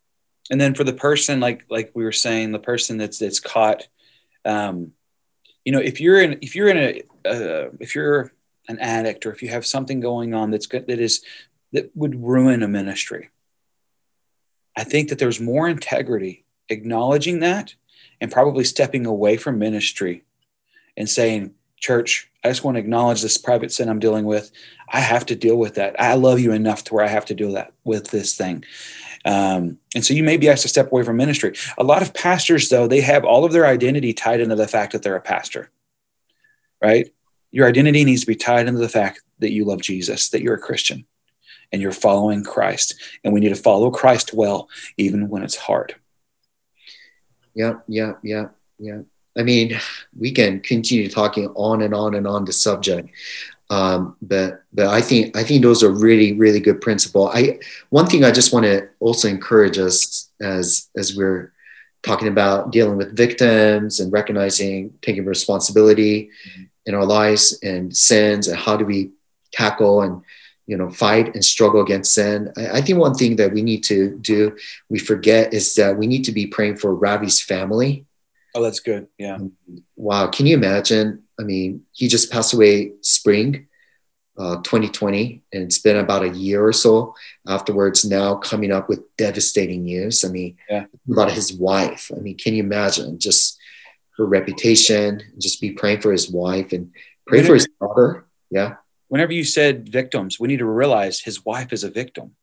and 0.50 0.60
then 0.60 0.76
for 0.76 0.84
the 0.84 0.94
person 0.94 1.40
like 1.40 1.66
like 1.70 1.92
we 1.94 2.04
were 2.04 2.12
saying 2.12 2.52
the 2.52 2.60
person 2.60 2.98
that's 2.98 3.18
that's 3.18 3.40
caught 3.40 3.88
um 4.46 4.92
you 5.66 5.72
know 5.72 5.80
if 5.80 6.02
you're 6.02 6.22
in 6.22 6.40
if 6.42 6.56
you're 6.56 6.70
in 6.70 6.78
a 6.78 7.02
uh, 7.26 7.70
if 7.80 7.96
you're 7.96 8.32
an 8.68 8.80
addict 8.80 9.26
or 9.26 9.32
if 9.32 9.42
you 9.42 9.50
have 9.50 9.66
something 9.66 10.00
going 10.00 10.34
on 10.34 10.52
that's 10.52 10.68
good 10.68 10.88
that 10.88 11.00
is 11.00 11.24
that 11.72 11.92
would 11.96 12.24
ruin 12.24 12.64
a 12.64 12.68
ministry. 12.68 13.30
I 14.78 14.84
think 14.84 15.10
that 15.10 15.20
there's 15.20 15.40
more 15.40 15.68
integrity 15.68 16.46
acknowledging 16.70 17.40
that 17.40 17.76
and 18.20 18.32
probably 18.32 18.64
stepping 18.64 19.06
away 19.06 19.36
from 19.38 19.60
ministry 19.60 20.24
and 20.96 21.10
saying 21.10 21.54
church 21.78 22.30
i 22.44 22.48
just 22.48 22.64
want 22.64 22.76
to 22.76 22.80
acknowledge 22.80 23.22
this 23.22 23.38
private 23.38 23.72
sin 23.72 23.90
i'm 23.90 24.00
dealing 24.00 24.26
with. 24.26 24.52
I 24.94 25.00
have 25.00 25.26
to 25.28 25.36
deal 25.36 25.56
with 25.56 25.76
that. 25.76 26.00
I 26.00 26.14
love 26.16 26.40
you 26.40 26.52
enough 26.52 26.84
to 26.86 26.94
where 26.94 27.04
i 27.04 27.10
have 27.10 27.26
to 27.26 27.34
deal 27.34 27.54
that 27.54 27.74
with 27.84 28.12
this 28.12 28.36
thing 28.36 28.64
um, 29.26 29.78
and 29.94 30.04
so 30.04 30.14
you 30.14 30.24
may 30.24 30.38
be 30.38 30.50
asked 30.50 30.64
to 30.64 30.68
step 30.68 30.92
away 30.92 31.04
from 31.04 31.18
ministry 31.18 31.54
a 31.78 31.84
lot 31.84 32.02
of 32.02 32.14
pastors 32.14 32.70
though 32.70 32.88
they 32.88 33.02
have 33.02 33.24
all 33.24 33.46
of 33.46 33.52
their 33.52 33.66
identity 33.66 34.14
tied 34.14 34.40
into 34.40 34.56
the 34.56 34.68
fact 34.68 34.92
that 34.92 35.04
they're 35.04 35.16
a 35.16 35.22
pastor 35.22 35.70
right 36.82 37.12
your 37.52 37.68
identity 37.68 38.04
needs 38.04 38.22
to 38.22 38.28
be 38.28 38.36
tied 38.36 38.68
into 38.68 38.80
the 38.80 38.90
fact 38.90 39.22
that 39.40 39.52
you 39.52 39.66
love 39.66 39.82
Jesus, 39.82 40.30
that 40.30 40.42
you're 40.42 40.56
a 40.56 40.60
Christian 40.60 41.06
and 41.72 41.82
you're 41.82 41.92
following 41.92 42.44
Christ. 42.44 42.96
And 43.24 43.34
we 43.34 43.40
need 43.40 43.50
to 43.50 43.56
follow 43.56 43.92
Christ 43.92 44.34
well, 44.34 44.70
even 44.98 45.30
when 45.30 45.44
it's 45.44 45.58
hard. 45.58 45.96
Yeah, 47.54 47.76
yeah, 47.88 48.14
yeah, 48.24 48.48
yeah. 48.80 49.02
I 49.38 49.44
mean, 49.44 49.80
we 50.18 50.32
can 50.32 50.60
continue 50.62 51.10
talking 51.10 51.48
on 51.56 51.82
and 51.82 51.94
on 51.94 52.16
and 52.16 52.28
on 52.28 52.46
the 52.46 52.54
subject. 52.54 53.10
Um, 53.72 54.18
but 54.22 54.64
but 54.74 54.88
I 54.88 55.00
think 55.00 55.38
I 55.38 55.44
think 55.44 55.64
those 55.64 55.82
are 55.82 55.90
really 55.90 56.34
really 56.34 56.60
good 56.60 56.82
principle. 56.82 57.30
I 57.30 57.60
one 57.90 58.06
thing 58.06 58.26
I 58.26 58.32
just 58.32 58.52
want 58.52 58.66
to 58.66 58.90
also 59.00 59.30
encourage 59.30 59.78
us 59.78 60.30
as 60.42 60.90
as 60.98 61.16
we're 61.16 61.54
talking 62.04 62.28
about 62.28 62.72
dealing 62.74 62.98
with 62.98 63.16
victims 63.16 64.02
and 64.02 64.12
recognizing 64.12 64.94
taking 65.02 65.24
responsibility 65.24 66.30
mm-hmm. 66.50 66.64
in 66.86 66.96
our 66.96 67.06
lives 67.06 67.58
and 67.64 67.96
sins 67.96 68.50
and 68.50 68.60
how 68.60 68.76
do 68.76 68.84
we 68.84 69.12
tackle 69.54 70.02
and 70.02 70.22
you 70.68 70.76
know 70.76 70.90
fight 70.90 71.34
and 71.34 71.44
struggle 71.44 71.82
against 71.82 72.14
sin. 72.14 72.52
I, 72.58 72.80
I, 72.80 72.82
think 72.82 73.00
one 73.00 73.14
thing 73.14 73.38
that 73.38 73.54
we 73.54 73.62
need 73.62 73.84
to 73.86 74.18
do 74.18 74.58
we 74.90 75.00
forget 75.00 75.54
is 75.54 75.76
that 75.76 75.98
we 75.98 76.08
need 76.08 76.26
to 76.26 76.34
be 76.34 76.46
praying 76.46 76.76
for 76.76 76.94
ravi's 76.94 77.42
family. 77.42 78.06
Oh 78.54 78.62
that's 78.62 78.82
good. 78.82 79.08
Yeah. 79.18 79.38
Wow. 79.96 80.28
Can 80.28 80.46
you 80.46 80.58
imagine 80.58 81.24
i 81.42 81.44
mean 81.44 81.82
he 81.92 82.08
just 82.08 82.32
passed 82.32 82.54
away 82.54 82.94
spring 83.02 83.68
uh, 84.38 84.56
2020 84.64 85.44
and 85.52 85.64
it's 85.64 85.80
been 85.80 85.98
about 85.98 86.24
a 86.24 86.30
year 86.30 86.66
or 86.66 86.72
so 86.74 87.14
afterwards 87.48 88.06
now 88.06 88.36
coming 88.36 88.72
up 88.72 88.88
with 88.88 89.04
devastating 89.18 89.84
news 89.84 90.24
i 90.24 90.30
mean 90.30 90.56
yeah. 90.70 90.86
about 91.12 91.32
his 91.32 91.52
wife 91.54 92.10
i 92.16 92.20
mean 92.20 92.38
can 92.38 92.54
you 92.54 92.64
imagine 92.64 93.20
just 93.20 93.60
her 94.22 94.26
reputation, 94.26 95.22
just 95.38 95.62
be 95.62 95.72
praying 95.72 96.02
for 96.02 96.12
his 96.12 96.30
wife 96.30 96.74
and 96.74 96.92
pray 97.26 97.40
whenever, 97.40 97.48
for 97.48 97.54
his 97.56 97.68
daughter. 97.80 98.26
Yeah. 98.50 98.76
Whenever 99.08 99.34
you 99.34 99.44
said 99.44 99.90
victims, 99.90 100.40
we 100.40 100.48
need 100.48 100.60
to 100.60 100.66
realize 100.66 101.20
his 101.20 101.44
wife 101.46 101.74
is 101.74 101.84
a 101.84 101.90
victim. 101.90 102.36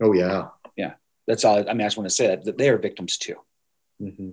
Oh 0.00 0.12
yeah. 0.12 0.48
Yeah. 0.76 0.94
That's 1.26 1.44
all. 1.44 1.58
I 1.58 1.72
mean, 1.72 1.82
I 1.82 1.84
just 1.84 1.96
want 1.96 2.08
to 2.08 2.14
say 2.14 2.28
that, 2.28 2.44
that 2.44 2.58
they 2.58 2.68
are 2.68 2.78
victims 2.78 3.18
too. 3.18 3.36
Mm-hmm. 4.00 4.30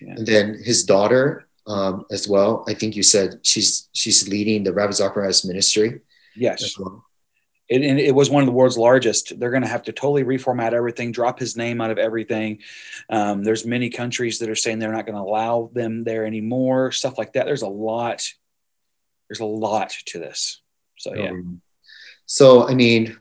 Yeah. 0.00 0.14
And 0.14 0.26
then 0.26 0.60
his 0.62 0.84
daughter 0.84 1.48
um, 1.66 2.04
as 2.10 2.28
well. 2.28 2.64
I 2.68 2.74
think 2.74 2.96
you 2.96 3.02
said 3.02 3.40
she's 3.42 3.88
she's 3.92 4.28
leading 4.28 4.64
the 4.64 4.72
Ravi 4.72 4.92
Zacharias 4.92 5.44
ministry. 5.44 6.00
Yes. 6.36 6.78
Well 6.78 7.04
it, 7.68 7.82
and 7.82 7.98
it 7.98 8.14
was 8.14 8.30
one 8.30 8.42
of 8.42 8.46
the 8.46 8.52
world's 8.52 8.76
largest. 8.76 9.38
They're 9.38 9.50
going 9.50 9.62
to 9.62 9.68
have 9.68 9.84
to 9.84 9.92
totally 9.92 10.24
reformat 10.24 10.72
everything, 10.72 11.12
drop 11.12 11.38
his 11.38 11.56
name 11.56 11.80
out 11.80 11.90
of 11.90 11.98
everything. 11.98 12.60
Um, 13.08 13.42
there's 13.42 13.64
many 13.64 13.90
countries 13.90 14.38
that 14.38 14.50
are 14.50 14.54
saying 14.54 14.78
they're 14.78 14.92
not 14.92 15.06
going 15.06 15.16
to 15.16 15.22
allow 15.22 15.70
them 15.72 16.04
there 16.04 16.26
anymore, 16.26 16.92
stuff 16.92 17.16
like 17.16 17.32
that. 17.34 17.46
There's 17.46 17.62
a 17.62 17.68
lot. 17.68 18.26
There's 19.28 19.40
a 19.40 19.46
lot 19.46 19.94
to 20.06 20.18
this. 20.18 20.60
So 20.98 21.14
yeah. 21.14 21.30
Um, 21.30 21.62
so 22.26 22.68
I 22.68 22.74
mean, 22.74 23.16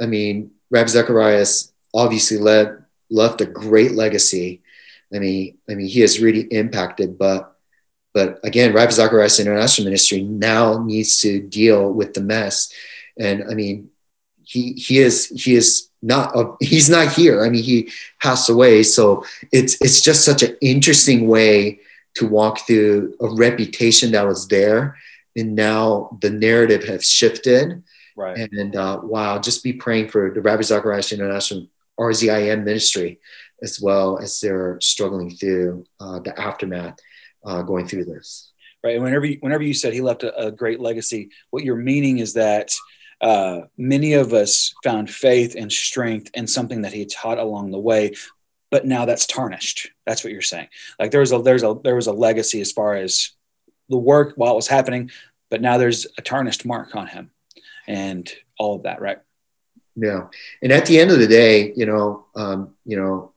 I 0.00 0.06
mean, 0.06 0.52
Rav 0.70 0.88
Zacharias 0.88 1.72
obviously 1.92 2.38
led, 2.38 2.84
left 3.10 3.40
a 3.40 3.46
great 3.46 3.92
legacy. 3.92 4.62
I 5.14 5.18
mean, 5.18 5.58
I 5.68 5.74
mean, 5.74 5.88
he 5.88 6.00
has 6.00 6.20
really 6.20 6.42
impacted, 6.42 7.18
but 7.18 7.51
but 8.14 8.38
again, 8.44 8.72
Ravi 8.72 8.92
Zacharias 8.92 9.40
International 9.40 9.86
Ministry 9.86 10.22
now 10.22 10.82
needs 10.82 11.20
to 11.20 11.40
deal 11.40 11.92
with 11.92 12.14
the 12.14 12.20
mess 12.20 12.72
and 13.18 13.44
I 13.50 13.54
mean, 13.54 13.90
he 14.42 14.72
he 14.72 14.98
is 14.98 15.28
he 15.28 15.54
is 15.54 15.88
not 16.02 16.36
a, 16.36 16.54
he's 16.60 16.90
not 16.90 17.12
here. 17.12 17.44
I 17.44 17.48
mean, 17.48 17.62
he 17.62 17.90
passed 18.20 18.48
away. 18.48 18.82
So 18.82 19.24
it's 19.52 19.80
it's 19.80 20.00
just 20.00 20.24
such 20.24 20.42
an 20.42 20.56
interesting 20.60 21.28
way 21.28 21.80
to 22.14 22.26
walk 22.26 22.66
through 22.66 23.14
a 23.20 23.28
reputation 23.34 24.12
that 24.12 24.26
was 24.26 24.48
there, 24.48 24.96
and 25.36 25.54
now 25.54 26.18
the 26.20 26.30
narrative 26.30 26.84
has 26.84 27.08
shifted. 27.08 27.82
Right. 28.14 28.36
And 28.52 28.76
uh, 28.76 29.00
wow, 29.02 29.38
just 29.38 29.64
be 29.64 29.72
praying 29.72 30.08
for 30.08 30.30
the 30.30 30.42
Ravi 30.42 30.64
Zacharias 30.64 31.12
International 31.12 31.66
RZIM 31.98 32.64
ministry 32.64 33.20
as 33.62 33.80
well 33.80 34.18
as 34.18 34.40
they're 34.40 34.76
struggling 34.80 35.30
through 35.30 35.86
uh, 36.00 36.18
the 36.18 36.38
aftermath 36.38 36.98
uh, 37.44 37.62
going 37.62 37.86
through 37.86 38.04
this. 38.04 38.50
Right. 38.82 38.94
And 38.94 39.04
whenever 39.04 39.26
you, 39.26 39.38
whenever 39.40 39.62
you 39.62 39.74
said 39.74 39.92
he 39.92 40.00
left 40.00 40.24
a, 40.24 40.46
a 40.46 40.50
great 40.50 40.80
legacy, 40.80 41.30
what 41.50 41.64
you're 41.64 41.76
meaning 41.76 42.18
is 42.18 42.34
that 42.34 42.72
uh, 43.20 43.60
many 43.78 44.14
of 44.14 44.32
us 44.32 44.74
found 44.82 45.08
faith 45.08 45.54
and 45.56 45.70
strength 45.70 46.30
in 46.34 46.46
something 46.46 46.82
that 46.82 46.92
he 46.92 47.06
taught 47.06 47.38
along 47.38 47.70
the 47.70 47.78
way 47.78 48.12
but 48.72 48.86
now 48.86 49.04
that's 49.04 49.26
tarnished 49.26 49.92
that's 50.04 50.24
what 50.24 50.32
you're 50.32 50.42
saying 50.42 50.66
like 50.98 51.12
there 51.12 51.20
was 51.20 51.30
a 51.30 51.40
there's 51.40 51.62
a 51.62 51.76
there 51.84 51.94
was 51.94 52.08
a 52.08 52.12
legacy 52.12 52.60
as 52.60 52.72
far 52.72 52.96
as 52.96 53.30
the 53.88 53.96
work 53.96 54.32
while 54.34 54.52
it 54.52 54.56
was 54.56 54.66
happening 54.66 55.08
but 55.50 55.62
now 55.62 55.78
there's 55.78 56.06
a 56.18 56.22
tarnished 56.22 56.64
mark 56.64 56.96
on 56.96 57.06
him 57.06 57.30
and 57.86 58.32
all 58.58 58.74
of 58.74 58.82
that 58.82 59.00
right 59.00 59.18
yeah 59.94 60.26
and 60.62 60.72
at 60.72 60.86
the 60.86 60.98
end 60.98 61.12
of 61.12 61.18
the 61.20 61.28
day 61.28 61.72
you 61.76 61.86
know 61.86 62.26
um, 62.34 62.74
you 62.84 62.96
know 62.96 63.32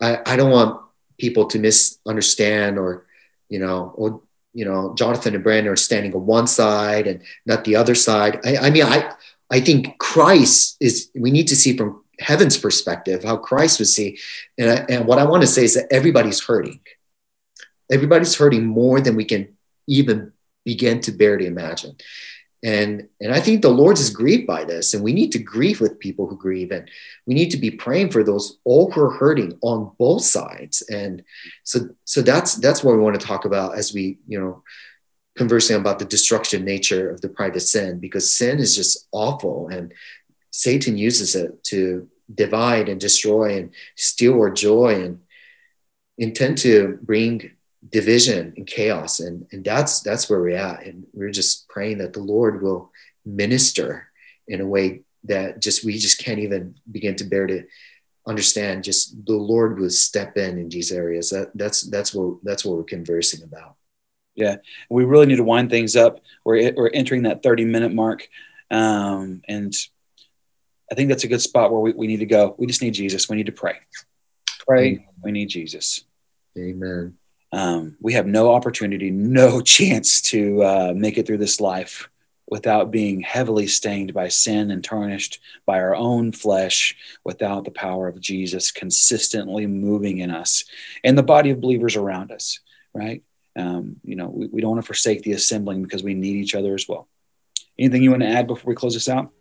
I, 0.00 0.20
I 0.24 0.36
don't 0.36 0.50
want 0.50 0.80
people 1.18 1.46
to 1.46 1.58
misunderstand 1.58 2.78
or 2.78 3.05
you 3.48 3.58
know 3.58 3.92
or 3.96 4.22
you 4.52 4.64
know 4.64 4.94
jonathan 4.94 5.34
and 5.34 5.44
brandon 5.44 5.72
are 5.72 5.76
standing 5.76 6.14
on 6.14 6.26
one 6.26 6.46
side 6.46 7.06
and 7.06 7.22
not 7.44 7.64
the 7.64 7.76
other 7.76 7.94
side 7.94 8.40
i, 8.44 8.56
I 8.56 8.70
mean 8.70 8.84
i 8.84 9.12
I 9.50 9.60
think 9.60 9.98
Christ 9.98 10.76
is, 10.80 11.10
we 11.14 11.30
need 11.30 11.48
to 11.48 11.56
see 11.56 11.76
from 11.76 12.04
heaven's 12.18 12.56
perspective 12.56 13.24
how 13.24 13.36
Christ 13.36 13.78
would 13.78 13.88
see. 13.88 14.18
And, 14.58 14.70
I, 14.70 14.86
and 14.88 15.06
what 15.06 15.18
I 15.18 15.24
want 15.24 15.42
to 15.42 15.46
say 15.46 15.64
is 15.64 15.74
that 15.74 15.92
everybody's 15.92 16.42
hurting. 16.42 16.80
Everybody's 17.90 18.34
hurting 18.34 18.66
more 18.66 19.00
than 19.00 19.14
we 19.14 19.24
can 19.24 19.56
even 19.86 20.32
begin 20.64 21.00
to 21.02 21.12
bear 21.12 21.36
to 21.36 21.46
imagine. 21.46 21.96
And, 22.62 23.08
and 23.20 23.32
I 23.32 23.40
think 23.40 23.62
the 23.62 23.68
Lord 23.68 23.98
is 23.98 24.10
grieved 24.10 24.46
by 24.46 24.64
this, 24.64 24.94
and 24.94 25.04
we 25.04 25.12
need 25.12 25.30
to 25.32 25.38
grieve 25.38 25.80
with 25.80 25.98
people 25.98 26.26
who 26.26 26.36
grieve, 26.36 26.72
and 26.72 26.88
we 27.26 27.34
need 27.34 27.50
to 27.50 27.56
be 27.56 27.70
praying 27.70 28.10
for 28.10 28.24
those 28.24 28.58
all 28.64 28.90
who 28.90 29.02
are 29.02 29.10
hurting 29.10 29.58
on 29.62 29.92
both 29.98 30.22
sides. 30.22 30.82
And 30.82 31.22
so, 31.64 31.90
so 32.04 32.22
that's 32.22 32.54
that's 32.56 32.82
what 32.82 32.96
we 32.96 33.02
want 33.02 33.20
to 33.20 33.26
talk 33.26 33.44
about 33.44 33.76
as 33.76 33.92
we, 33.92 34.18
you 34.26 34.40
know, 34.40 34.62
conversing 35.36 35.76
about 35.76 35.98
the 35.98 36.04
destructive 36.04 36.62
nature 36.62 37.10
of 37.10 37.20
the 37.20 37.28
private 37.28 37.60
sin 37.60 38.00
because 38.00 38.34
sin 38.34 38.58
is 38.58 38.74
just 38.74 39.06
awful 39.12 39.68
and 39.68 39.92
Satan 40.50 40.96
uses 40.96 41.34
it 41.36 41.62
to 41.64 42.08
divide 42.34 42.88
and 42.88 42.98
destroy 42.98 43.58
and 43.58 43.74
steal 43.94 44.34
our 44.34 44.50
joy 44.50 45.02
and 45.02 45.20
intend 46.16 46.58
to 46.58 46.98
bring 47.02 47.50
division 47.90 48.52
and 48.56 48.66
chaos 48.66 49.20
and, 49.20 49.46
and 49.52 49.64
that's 49.64 50.00
that's 50.00 50.28
where 50.28 50.40
we're 50.40 50.56
at 50.56 50.84
and 50.86 51.06
we're 51.12 51.30
just 51.30 51.68
praying 51.68 51.98
that 51.98 52.12
the 52.12 52.20
lord 52.20 52.62
will 52.62 52.90
minister 53.24 54.08
in 54.48 54.60
a 54.60 54.66
way 54.66 55.02
that 55.24 55.60
just 55.60 55.84
we 55.84 55.98
just 55.98 56.22
can't 56.22 56.38
even 56.38 56.74
begin 56.90 57.14
to 57.14 57.24
bear 57.24 57.46
to 57.46 57.64
understand 58.26 58.82
just 58.82 59.14
the 59.26 59.34
lord 59.34 59.78
will 59.78 59.90
step 59.90 60.36
in 60.36 60.58
in 60.58 60.68
these 60.68 60.90
areas 60.90 61.30
that 61.30 61.50
that's 61.54 61.82
that's 61.82 62.14
what 62.14 62.38
that's 62.42 62.64
what 62.64 62.76
we're 62.76 62.84
conversing 62.84 63.42
about 63.42 63.76
yeah, 64.36 64.56
we 64.90 65.04
really 65.04 65.26
need 65.26 65.36
to 65.36 65.44
wind 65.44 65.70
things 65.70 65.96
up. 65.96 66.20
We're 66.44 66.72
we're 66.76 66.90
entering 66.90 67.22
that 67.22 67.42
thirty 67.42 67.64
minute 67.64 67.92
mark, 67.92 68.28
um, 68.70 69.40
and 69.48 69.74
I 70.92 70.94
think 70.94 71.08
that's 71.08 71.24
a 71.24 71.28
good 71.28 71.40
spot 71.40 71.72
where 71.72 71.80
we, 71.80 71.92
we 71.92 72.06
need 72.06 72.18
to 72.18 72.26
go. 72.26 72.54
We 72.58 72.66
just 72.66 72.82
need 72.82 72.94
Jesus. 72.94 73.28
We 73.28 73.36
need 73.36 73.46
to 73.46 73.52
pray. 73.52 73.76
Pray. 74.66 75.06
We 75.22 75.32
need 75.32 75.48
Jesus. 75.48 76.04
Amen. 76.56 77.16
Um, 77.56 77.96
we 78.02 78.12
have 78.12 78.26
no 78.26 78.52
opportunity, 78.52 79.10
no 79.10 79.60
chance 79.76 80.20
to 80.22 80.62
uh, 80.62 80.92
make 80.94 81.16
it 81.16 81.26
through 81.26 81.38
this 81.38 81.58
life 81.58 82.10
without 82.46 82.90
being 82.90 83.22
heavily 83.22 83.66
stained 83.66 84.12
by 84.12 84.28
sin 84.28 84.70
and 84.70 84.84
tarnished 84.84 85.40
by 85.64 85.80
our 85.80 85.96
own 85.96 86.32
flesh, 86.32 86.94
without 87.24 87.64
the 87.64 87.70
power 87.70 88.08
of 88.08 88.20
Jesus 88.20 88.70
consistently 88.70 89.66
moving 89.66 90.18
in 90.18 90.30
us 90.30 90.66
and 91.02 91.16
the 91.16 91.22
body 91.22 91.48
of 91.48 91.62
believers 91.62 91.96
around 91.96 92.30
us, 92.30 92.60
right? 92.92 93.22
Um, 93.56 93.96
you 94.04 94.16
know, 94.16 94.28
we, 94.28 94.48
we 94.48 94.60
don't 94.60 94.72
want 94.72 94.82
to 94.82 94.86
forsake 94.86 95.22
the 95.22 95.32
assembling 95.32 95.82
because 95.82 96.02
we 96.02 96.12
need 96.12 96.36
each 96.36 96.54
other 96.54 96.74
as 96.74 96.86
well. 96.86 97.08
Anything 97.78 98.02
you 98.02 98.10
want 98.10 98.22
to 98.22 98.28
add 98.28 98.46
before 98.46 98.68
we 98.68 98.76
close 98.76 98.92
this 98.92 99.08
out? 99.08 99.32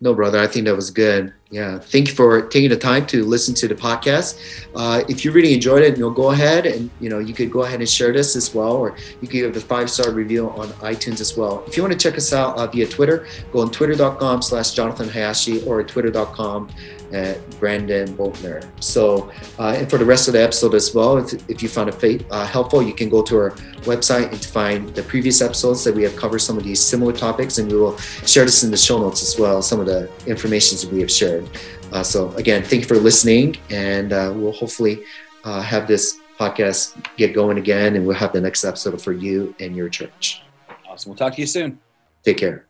No, 0.00 0.12
brother, 0.12 0.38
I 0.38 0.46
think 0.46 0.66
that 0.66 0.76
was 0.76 0.90
good. 0.90 1.32
Yeah. 1.50 1.78
Thank 1.78 2.08
you 2.08 2.14
for 2.14 2.42
taking 2.48 2.68
the 2.68 2.76
time 2.76 3.06
to 3.06 3.24
listen 3.24 3.54
to 3.54 3.68
the 3.68 3.74
podcast. 3.74 4.38
Uh, 4.74 5.02
if 5.08 5.24
you 5.24 5.32
really 5.32 5.54
enjoyed 5.54 5.82
it, 5.82 5.96
you'll 5.96 6.10
go 6.10 6.32
ahead 6.32 6.66
and, 6.66 6.90
you 7.00 7.08
know, 7.08 7.18
you 7.18 7.32
could 7.32 7.50
go 7.50 7.62
ahead 7.62 7.80
and 7.80 7.88
share 7.88 8.12
this 8.12 8.36
as 8.36 8.54
well, 8.54 8.72
or 8.72 8.96
you 9.22 9.28
could 9.28 9.30
give 9.30 9.56
a 9.56 9.60
five-star 9.60 10.10
review 10.12 10.50
on 10.50 10.68
iTunes 10.80 11.20
as 11.20 11.36
well. 11.36 11.64
If 11.66 11.76
you 11.76 11.82
want 11.82 11.92
to 11.92 11.98
check 11.98 12.18
us 12.18 12.32
out 12.32 12.58
uh, 12.58 12.66
via 12.66 12.86
Twitter, 12.86 13.26
go 13.52 13.60
on 13.60 13.70
twitter.com 13.70 14.42
slash 14.42 14.72
Jonathan 14.72 15.08
Hayashi 15.08 15.64
or 15.64 15.82
twitter.com 15.82 16.68
at 17.16 17.34
Brandon 17.58 18.06
Boltner. 18.18 18.58
So, 18.80 19.32
uh, 19.58 19.78
and 19.78 19.88
for 19.90 19.98
the 20.02 20.04
rest 20.04 20.28
of 20.28 20.32
the 20.34 20.42
episode 20.42 20.74
as 20.74 20.94
well, 20.94 21.16
if, 21.16 21.28
if 21.48 21.62
you 21.62 21.68
found 21.68 21.88
it 21.88 22.26
uh, 22.30 22.46
helpful, 22.46 22.82
you 22.82 22.94
can 23.00 23.08
go 23.08 23.22
to 23.22 23.34
our 23.42 23.50
website 23.92 24.28
and 24.34 24.44
find 24.44 24.80
the 24.98 25.02
previous 25.02 25.40
episodes 25.40 25.82
that 25.84 25.94
we 25.94 26.02
have 26.02 26.16
covered 26.22 26.40
some 26.40 26.56
of 26.58 26.64
these 26.64 26.80
similar 26.92 27.12
topics, 27.12 27.58
and 27.58 27.70
we 27.72 27.78
will 27.78 27.96
share 28.32 28.44
this 28.44 28.62
in 28.64 28.70
the 28.70 28.76
show 28.76 28.98
notes 28.98 29.22
as 29.22 29.32
well, 29.40 29.62
some 29.62 29.80
of 29.80 29.86
the 29.86 30.10
information 30.26 30.76
that 30.78 30.90
we 30.92 31.00
have 31.00 31.10
shared. 31.10 31.48
Uh, 31.92 32.02
so, 32.02 32.18
again, 32.42 32.62
thank 32.62 32.82
you 32.82 32.88
for 32.88 32.96
listening, 32.96 33.56
and 33.70 34.12
uh, 34.12 34.32
we'll 34.34 34.52
hopefully 34.52 35.02
uh, 35.44 35.62
have 35.62 35.88
this 35.88 36.18
podcast 36.38 36.94
get 37.16 37.34
going 37.34 37.56
again, 37.58 37.96
and 37.96 38.06
we'll 38.06 38.16
have 38.24 38.32
the 38.32 38.40
next 38.40 38.64
episode 38.64 39.00
for 39.00 39.12
you 39.12 39.54
and 39.58 39.74
your 39.74 39.88
church. 39.88 40.42
Awesome. 40.86 41.10
We'll 41.10 41.16
talk 41.16 41.34
to 41.34 41.40
you 41.40 41.46
soon. 41.46 41.78
Take 42.24 42.38
care. 42.38 42.65